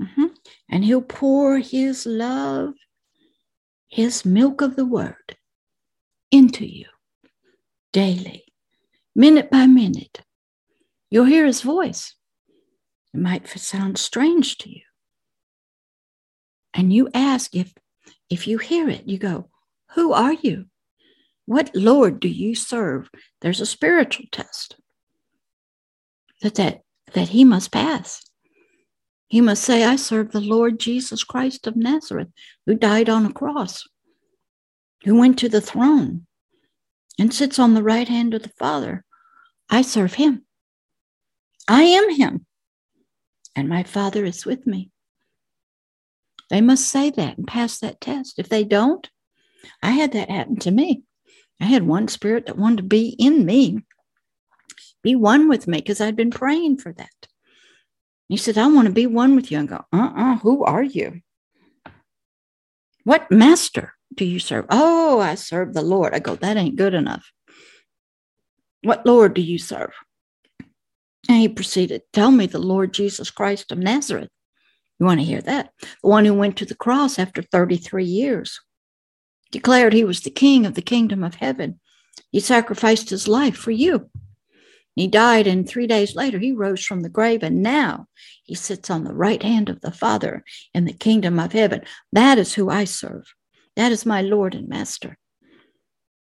Mm-hmm. 0.00 0.26
And 0.70 0.84
he'll 0.84 1.02
pour 1.02 1.58
his 1.58 2.06
love, 2.06 2.74
his 3.88 4.24
milk 4.24 4.60
of 4.60 4.76
the 4.76 4.86
word 4.86 5.36
into 6.30 6.66
you 6.66 6.86
daily, 7.92 8.44
minute 9.14 9.50
by 9.50 9.66
minute. 9.66 10.20
You'll 11.10 11.24
hear 11.24 11.46
his 11.46 11.62
voice. 11.62 12.14
It 13.14 13.18
might 13.18 13.48
sound 13.48 13.98
strange 13.98 14.58
to 14.58 14.70
you. 14.70 14.82
And 16.74 16.92
you 16.92 17.08
ask 17.14 17.54
if 17.56 17.74
if 18.30 18.46
you 18.46 18.58
hear 18.58 18.88
it, 18.88 19.08
you 19.08 19.18
go, 19.18 19.48
Who 19.94 20.12
are 20.12 20.34
you? 20.34 20.66
What 21.46 21.70
Lord 21.74 22.20
do 22.20 22.28
you 22.28 22.54
serve? 22.54 23.08
There's 23.40 23.60
a 23.60 23.66
spiritual 23.66 24.26
test. 24.30 24.76
that, 26.42 26.56
that, 26.56 26.82
that 27.14 27.28
he 27.28 27.44
must 27.44 27.72
pass. 27.72 28.22
He 29.28 29.40
must 29.40 29.62
say, 29.62 29.84
I 29.84 29.96
serve 29.96 30.32
the 30.32 30.40
Lord 30.40 30.78
Jesus 30.78 31.24
Christ 31.24 31.66
of 31.66 31.76
Nazareth, 31.76 32.28
who 32.66 32.74
died 32.74 33.08
on 33.08 33.26
a 33.26 33.32
cross, 33.32 33.86
who 35.04 35.18
went 35.18 35.38
to 35.38 35.48
the 35.48 35.60
throne 35.60 36.26
and 37.18 37.32
sits 37.32 37.58
on 37.58 37.74
the 37.74 37.82
right 37.82 38.08
hand 38.08 38.34
of 38.34 38.42
the 38.42 38.52
Father. 38.58 39.04
I 39.68 39.82
serve 39.82 40.14
him. 40.14 40.44
I 41.66 41.82
am 41.82 42.10
him, 42.14 42.46
and 43.54 43.68
my 43.68 43.82
Father 43.82 44.24
is 44.24 44.46
with 44.46 44.66
me. 44.66 44.90
They 46.50 46.60
must 46.60 46.88
say 46.88 47.10
that 47.10 47.38
and 47.38 47.46
pass 47.46 47.78
that 47.80 48.00
test. 48.00 48.38
If 48.38 48.48
they 48.48 48.64
don't, 48.64 49.08
I 49.82 49.90
had 49.90 50.12
that 50.12 50.30
happen 50.30 50.56
to 50.60 50.70
me. 50.70 51.02
I 51.60 51.64
had 51.64 51.86
one 51.86 52.08
spirit 52.08 52.46
that 52.46 52.58
wanted 52.58 52.78
to 52.78 52.82
be 52.84 53.08
in 53.18 53.44
me, 53.44 53.80
be 55.02 55.16
one 55.16 55.48
with 55.48 55.66
me, 55.66 55.78
because 55.78 56.00
I'd 56.00 56.16
been 56.16 56.30
praying 56.30 56.78
for 56.78 56.92
that. 56.92 57.28
He 58.28 58.36
said, 58.36 58.58
I 58.58 58.66
want 58.68 58.86
to 58.86 58.92
be 58.92 59.06
one 59.06 59.34
with 59.34 59.50
you. 59.50 59.58
And 59.58 59.68
go, 59.68 59.84
uh 59.92 59.96
uh-uh, 59.96 60.34
uh, 60.34 60.38
who 60.38 60.64
are 60.64 60.82
you? 60.82 61.20
What 63.04 63.30
master 63.30 63.94
do 64.14 64.24
you 64.24 64.38
serve? 64.38 64.66
Oh, 64.70 65.18
I 65.18 65.34
serve 65.34 65.72
the 65.72 65.82
Lord. 65.82 66.14
I 66.14 66.18
go, 66.18 66.36
that 66.36 66.56
ain't 66.56 66.76
good 66.76 66.94
enough. 66.94 67.32
What 68.82 69.06
Lord 69.06 69.34
do 69.34 69.40
you 69.40 69.58
serve? 69.58 69.92
And 71.28 71.38
he 71.38 71.48
proceeded, 71.48 72.02
Tell 72.12 72.30
me 72.30 72.46
the 72.46 72.58
Lord 72.58 72.92
Jesus 72.92 73.30
Christ 73.30 73.72
of 73.72 73.78
Nazareth. 73.78 74.28
You 74.98 75.06
want 75.06 75.20
to 75.20 75.26
hear 75.26 75.40
that? 75.42 75.72
The 75.80 76.08
one 76.08 76.24
who 76.24 76.34
went 76.34 76.56
to 76.58 76.64
the 76.64 76.74
cross 76.74 77.18
after 77.18 77.42
33 77.42 78.04
years, 78.04 78.60
declared 79.50 79.92
he 79.92 80.04
was 80.04 80.20
the 80.20 80.30
king 80.30 80.66
of 80.66 80.74
the 80.74 80.82
kingdom 80.82 81.24
of 81.24 81.36
heaven. 81.36 81.80
He 82.30 82.40
sacrificed 82.40 83.10
his 83.10 83.28
life 83.28 83.56
for 83.56 83.70
you. 83.70 84.10
He 84.94 85.06
died, 85.06 85.46
and 85.46 85.66
three 85.66 85.86
days 85.86 86.16
later, 86.16 86.40
he 86.40 86.50
rose 86.50 86.84
from 86.84 87.02
the 87.02 87.08
grave, 87.08 87.44
and 87.44 87.62
now 87.62 88.08
he 88.42 88.56
sits 88.56 88.90
on 88.90 89.04
the 89.04 89.14
right 89.14 89.40
hand 89.42 89.68
of 89.68 89.80
the 89.80 89.92
Father 89.92 90.44
in 90.74 90.86
the 90.86 90.92
kingdom 90.92 91.38
of 91.38 91.52
heaven. 91.52 91.82
That 92.12 92.36
is 92.36 92.54
who 92.54 92.68
I 92.68 92.84
serve. 92.84 93.32
That 93.76 93.92
is 93.92 94.04
my 94.04 94.22
Lord 94.22 94.56
and 94.56 94.68
Master. 94.68 95.16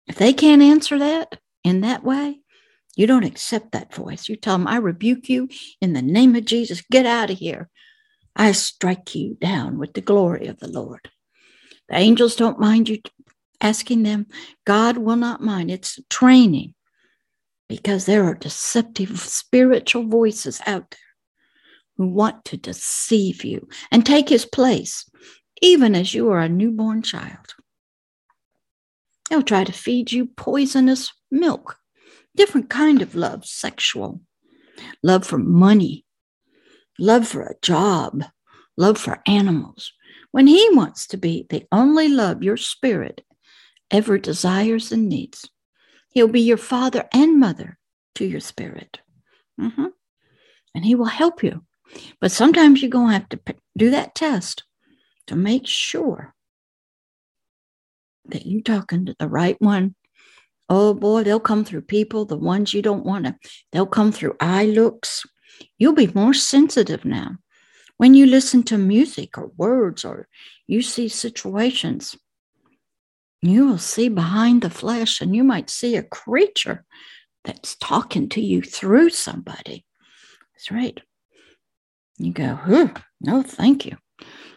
If 0.07 0.17
they 0.17 0.35
can't 0.35 0.61
answer 0.61 0.99
that 0.99 1.39
in 1.65 1.81
that 1.81 2.05
way, 2.05 2.41
you 2.95 3.07
don't 3.07 3.25
accept 3.25 3.73
that 3.73 3.95
voice. 3.95 4.29
You 4.29 4.37
tell 4.37 4.59
them, 4.59 4.67
I 4.67 4.77
rebuke 4.77 5.31
you 5.31 5.49
in 5.81 5.95
the 5.95 6.03
name 6.03 6.37
of 6.37 6.45
Jesus. 6.45 6.83
Get 6.91 7.07
out 7.07 7.31
of 7.31 7.39
here. 7.39 7.71
I 8.39 8.53
strike 8.53 9.17
you 9.17 9.37
down 9.41 9.79
with 9.79 9.95
the 9.95 10.01
glory 10.01 10.47
of 10.47 10.61
the 10.61 10.69
Lord. 10.69 11.11
The 11.89 11.97
angels 11.97 12.37
don't 12.37 12.61
mind 12.61 12.89
you 12.89 13.01
asking 13.61 14.05
them. 14.05 14.27
God 14.65 14.97
will 14.97 15.17
not 15.17 15.43
mind. 15.43 15.71
It's 15.71 15.99
training 16.09 16.75
because 17.69 18.07
there 18.07 18.25
are 18.25 18.35
deceptive 18.35 19.19
spiritual 19.19 20.07
voices 20.07 20.61
out 20.67 20.91
there 20.93 20.99
who 21.97 22.07
want 22.07 22.45
to 22.45 22.57
deceive 22.57 23.45
you 23.45 23.69
and 23.91 24.07
take 24.07 24.29
his 24.29 24.47
place, 24.47 25.05
even 25.61 25.97
as 25.97 26.15
you 26.15 26.31
are 26.31 26.41
a 26.41 26.49
newborn 26.49 27.03
child. 27.03 27.55
They'll 29.29 29.43
try 29.43 29.65
to 29.65 29.73
feed 29.73 30.13
you 30.13 30.27
poisonous 30.27 31.13
milk, 31.31 31.77
different 32.37 32.71
kind 32.71 33.03
of 33.03 33.17
love, 33.17 33.45
sexual, 33.45 34.21
love 35.03 35.27
for 35.27 35.39
money, 35.39 36.05
love 36.99 37.27
for 37.27 37.43
a 37.43 37.59
job, 37.63 38.25
love 38.77 38.99
for 38.99 39.21
animals, 39.27 39.93
when 40.33 40.47
he 40.47 40.69
wants 40.73 41.07
to 41.09 41.17
be 41.17 41.47
the 41.51 41.67
only 41.73 42.09
love 42.09 42.43
your 42.43 42.57
spirit 42.57 43.25
ever 43.91 44.19
desires 44.19 44.93
and 44.93 45.09
needs. 45.09 45.49
He'll 46.11 46.29
be 46.29 46.41
your 46.41 46.57
father 46.57 47.09
and 47.13 47.39
mother 47.39 47.79
to 48.17 48.25
your 48.25 48.41
spirit. 48.41 48.99
Mm-hmm. 49.61 49.87
And 50.75 50.85
he 50.85 50.95
will 50.95 51.07
help 51.07 51.43
you. 51.43 51.65
But 52.21 52.33
sometimes 52.33 52.83
you're 52.83 52.91
going 52.91 53.09
to 53.09 53.13
have 53.15 53.29
to 53.31 53.41
do 53.77 53.91
that 53.91 54.15
test 54.15 54.65
to 55.27 55.37
make 55.37 55.67
sure 55.67 56.35
that 58.27 58.47
you're 58.47 58.63
talking 58.63 59.07
to 59.07 59.17
the 59.19 59.29
right 59.29 59.57
one. 59.61 59.95
Oh 60.69 60.93
boy, 60.93 61.23
they'll 61.23 61.41
come 61.41 61.65
through 61.65 61.83
people, 61.83 62.27
the 62.27 62.37
ones 62.37 62.75
you 62.75 62.83
don't 62.83 63.07
want 63.07 63.25
to. 63.25 63.37
They'll 63.73 63.87
come 63.87 64.13
through 64.13 64.37
eye 64.39 64.67
looks. 64.67 65.25
You'll 65.79 65.95
be 65.95 66.11
more 66.15 66.35
sensitive 66.35 67.05
now. 67.05 67.39
When 67.97 68.15
you 68.15 68.27
listen 68.27 68.63
to 68.65 68.79
music 68.79 69.37
or 69.39 69.53
words 69.57 70.05
or 70.05 70.29
you 70.67 70.83
see 70.83 71.09
situations, 71.09 72.17
you 73.43 73.67
will 73.67 73.79
see 73.79 74.09
behind 74.09 74.63
the 74.63 74.71
flesh 74.71 75.21
and 75.21 75.35
you 75.35 75.45
might 75.45 75.71
see 75.71 75.97
a 75.97 76.03
creature 76.03 76.85
that's 77.45 77.77
talking 77.77 78.29
to 78.31 78.41
you 78.41 78.63
through 78.63 79.11
somebody. 79.11 79.85
That's 80.55 80.71
right. 80.71 81.01
You 82.19 82.33
go, 82.33 82.91
no, 83.21 83.43
thank 83.43 83.87
you. 83.87 83.97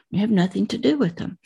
You 0.10 0.20
have 0.20 0.32
nothing 0.32 0.68
to 0.68 0.78
do 0.78 0.98
with 0.98 1.16
them. 1.16 1.38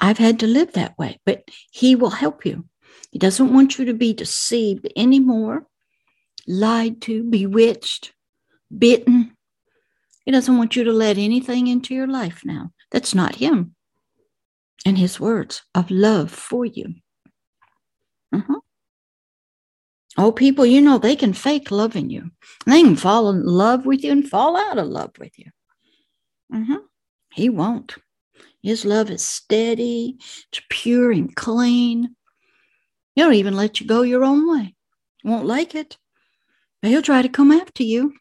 I've 0.00 0.18
had 0.18 0.40
to 0.40 0.46
live 0.46 0.72
that 0.72 0.98
way, 0.98 1.20
but 1.26 1.44
he 1.70 1.94
will 1.94 2.10
help 2.10 2.46
you. 2.46 2.64
He 3.10 3.18
doesn't 3.18 3.52
want 3.52 3.78
you 3.78 3.84
to 3.86 3.94
be 3.94 4.12
deceived 4.12 4.88
anymore, 4.96 5.66
lied 6.46 7.00
to, 7.02 7.22
bewitched, 7.24 8.12
bitten. 8.78 9.36
He 10.24 10.32
doesn't 10.32 10.56
want 10.56 10.76
you 10.76 10.84
to 10.84 10.92
let 10.92 11.18
anything 11.18 11.66
into 11.66 11.94
your 11.94 12.06
life 12.06 12.42
now. 12.44 12.70
That's 12.90 13.14
not 13.14 13.36
him 13.36 13.74
and 14.84 14.98
his 14.98 15.18
words 15.18 15.62
of 15.74 15.90
love 15.90 16.30
for 16.30 16.64
you. 16.64 16.94
Uh-huh. 18.32 18.60
Oh, 20.16 20.32
people, 20.32 20.64
you 20.64 20.80
know, 20.80 20.98
they 20.98 21.16
can 21.16 21.32
fake 21.32 21.70
loving 21.70 22.08
you. 22.08 22.30
They 22.66 22.82
can 22.82 22.96
fall 22.96 23.30
in 23.30 23.44
love 23.44 23.84
with 23.84 24.04
you 24.04 24.12
and 24.12 24.28
fall 24.28 24.56
out 24.56 24.78
of 24.78 24.86
love 24.86 25.12
with 25.18 25.38
you. 25.38 25.50
Uh-huh. 26.54 26.80
He 27.32 27.48
won't. 27.48 27.96
His 28.62 28.84
love 28.84 29.10
is 29.10 29.26
steady, 29.26 30.16
it's 30.18 30.62
pure 30.70 31.10
and 31.10 31.34
clean. 31.34 32.14
He'll 33.14 33.32
even 33.32 33.56
let 33.56 33.80
you 33.80 33.86
go 33.86 34.02
your 34.02 34.24
own 34.24 34.50
way. 34.50 34.74
Won't 35.22 35.46
like 35.46 35.74
it. 35.74 35.98
But 36.80 36.90
he'll 36.90 37.02
try 37.02 37.22
to 37.22 37.28
come 37.28 37.50
after 37.50 37.82
you, 37.82 38.14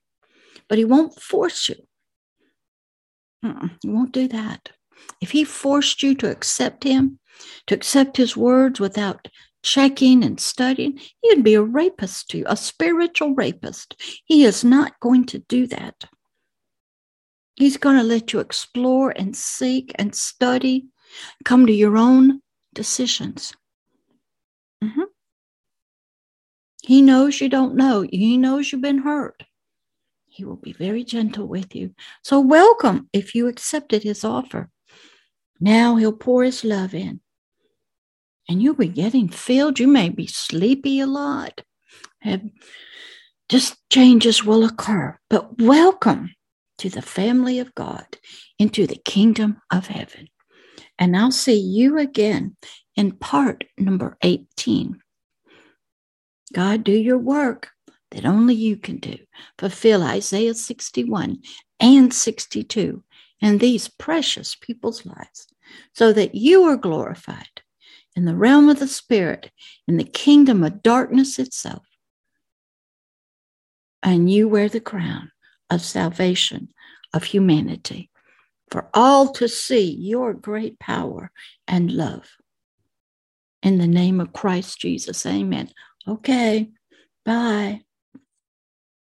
but 0.68 0.78
he 0.78 0.86
won't 0.86 1.20
force 1.22 1.70
you. 1.70 1.76
He 3.82 3.90
won't 3.90 4.14
do 4.14 4.28
that. 4.30 4.70
If 5.20 5.32
he 5.32 5.44
forced 5.44 6.02
you 6.02 6.16
to 6.16 6.32
accept 6.32 6.84
him, 6.84 7.20
to 7.68 7.76
accept 7.76 8.16
his 8.18 8.38
words 8.38 8.80
without 8.80 9.28
checking 9.64 10.24
and 10.24 10.40
studying, 10.40 11.00
he'd 11.22 11.44
be 11.44 11.56
a 11.56 11.62
rapist 11.62 12.30
to 12.30 12.38
you, 12.40 12.46
a 12.48 12.56
spiritual 12.56 13.34
rapist. 13.34 14.02
He 14.26 14.46
is 14.46 14.64
not 14.64 15.00
going 15.00 15.26
to 15.26 15.40
do 15.40 15.68
that. 15.68 16.06
He's 17.56 17.78
going 17.78 17.98
to 17.98 18.04
let 18.04 18.34
you 18.34 18.40
explore 18.40 19.12
and 19.12 19.36
seek 19.36 19.92
and 19.96 20.16
study, 20.16 20.86
come 21.44 21.66
to 21.66 21.74
your 21.74 21.98
own 21.98 22.42
decisions. 22.74 23.54
Mm-hmm. 24.84 25.04
He 26.82 27.02
knows 27.02 27.40
you 27.40 27.50
don't 27.50 27.76
know. 27.76 28.06
He 28.10 28.38
knows 28.38 28.72
you've 28.72 28.82
been 28.82 29.00
hurt. 29.00 29.44
He 30.34 30.46
will 30.46 30.56
be 30.56 30.74
very 30.74 31.04
gentle 31.04 31.48
with 31.48 31.76
you. 31.76 31.94
So, 32.24 32.40
welcome 32.40 33.08
if 33.14 33.36
you 33.36 33.48
accepted 33.48 34.02
his 34.02 34.24
offer. 34.24 34.68
Now 35.60 35.96
he'll 35.96 36.12
pour 36.12 36.44
his 36.44 36.64
love 36.64 36.96
in. 36.96 37.22
And 38.50 38.60
you'll 38.60 38.74
be 38.74 38.88
getting 38.88 39.30
filled. 39.30 39.80
You 39.80 39.88
may 39.88 40.10
be 40.10 40.26
sleepy 40.26 41.00
a 41.02 41.06
lot. 41.06 41.62
Have, 42.22 42.42
just 43.48 43.78
changes 43.92 44.44
will 44.44 44.66
occur. 44.66 45.20
But 45.30 45.62
welcome 45.62 46.34
to 46.80 46.90
the 46.90 47.04
family 47.04 47.60
of 47.60 47.76
God, 47.76 48.08
into 48.58 48.88
the 48.88 49.00
kingdom 49.06 49.62
of 49.72 49.86
heaven. 49.86 50.30
And 50.98 51.16
I'll 51.16 51.32
see 51.32 51.60
you 51.60 52.00
again 52.00 52.58
in 52.96 53.12
part 53.12 53.66
number 53.78 54.18
18. 54.24 55.00
God, 56.54 56.84
do 56.84 56.92
your 56.92 57.20
work 57.20 57.70
that 58.14 58.26
only 58.26 58.56
you 58.56 58.78
can 58.78 58.98
do. 58.98 59.18
Fulfill 59.58 60.04
Isaiah 60.04 60.54
61 60.54 61.40
and 61.80 62.14
62 62.14 63.04
in 63.42 63.58
these 63.58 63.90
precious 63.90 64.56
people's 64.56 65.06
lives 65.06 65.48
so 65.94 66.14
that 66.14 66.36
you 66.36 66.64
are 66.64 66.78
glorified 66.78 67.62
in 68.16 68.26
the 68.26 68.36
realm 68.36 68.70
of 68.70 68.80
the 68.80 68.88
Spirit, 68.88 69.52
in 69.88 69.98
the 69.98 70.04
kingdom 70.04 70.64
of 70.64 70.84
darkness 70.84 71.40
itself. 71.40 71.86
And 74.02 74.30
you 74.30 74.48
wear 74.48 74.70
the 74.70 74.80
crown 74.80 75.32
of 75.70 75.82
salvation 75.82 76.70
of 77.14 77.24
humanity 77.24 78.12
for 78.70 78.90
all 78.94 79.32
to 79.34 79.48
see 79.48 79.92
your 79.92 80.34
great 80.34 80.80
power 80.80 81.32
and 81.68 81.92
love. 81.92 82.30
In 83.62 83.78
the 83.78 83.88
name 83.88 84.20
of 84.20 84.34
Christ 84.34 84.80
Jesus, 84.80 85.26
amen. 85.26 85.70
Okay, 86.08 86.70
bye. 87.24 87.82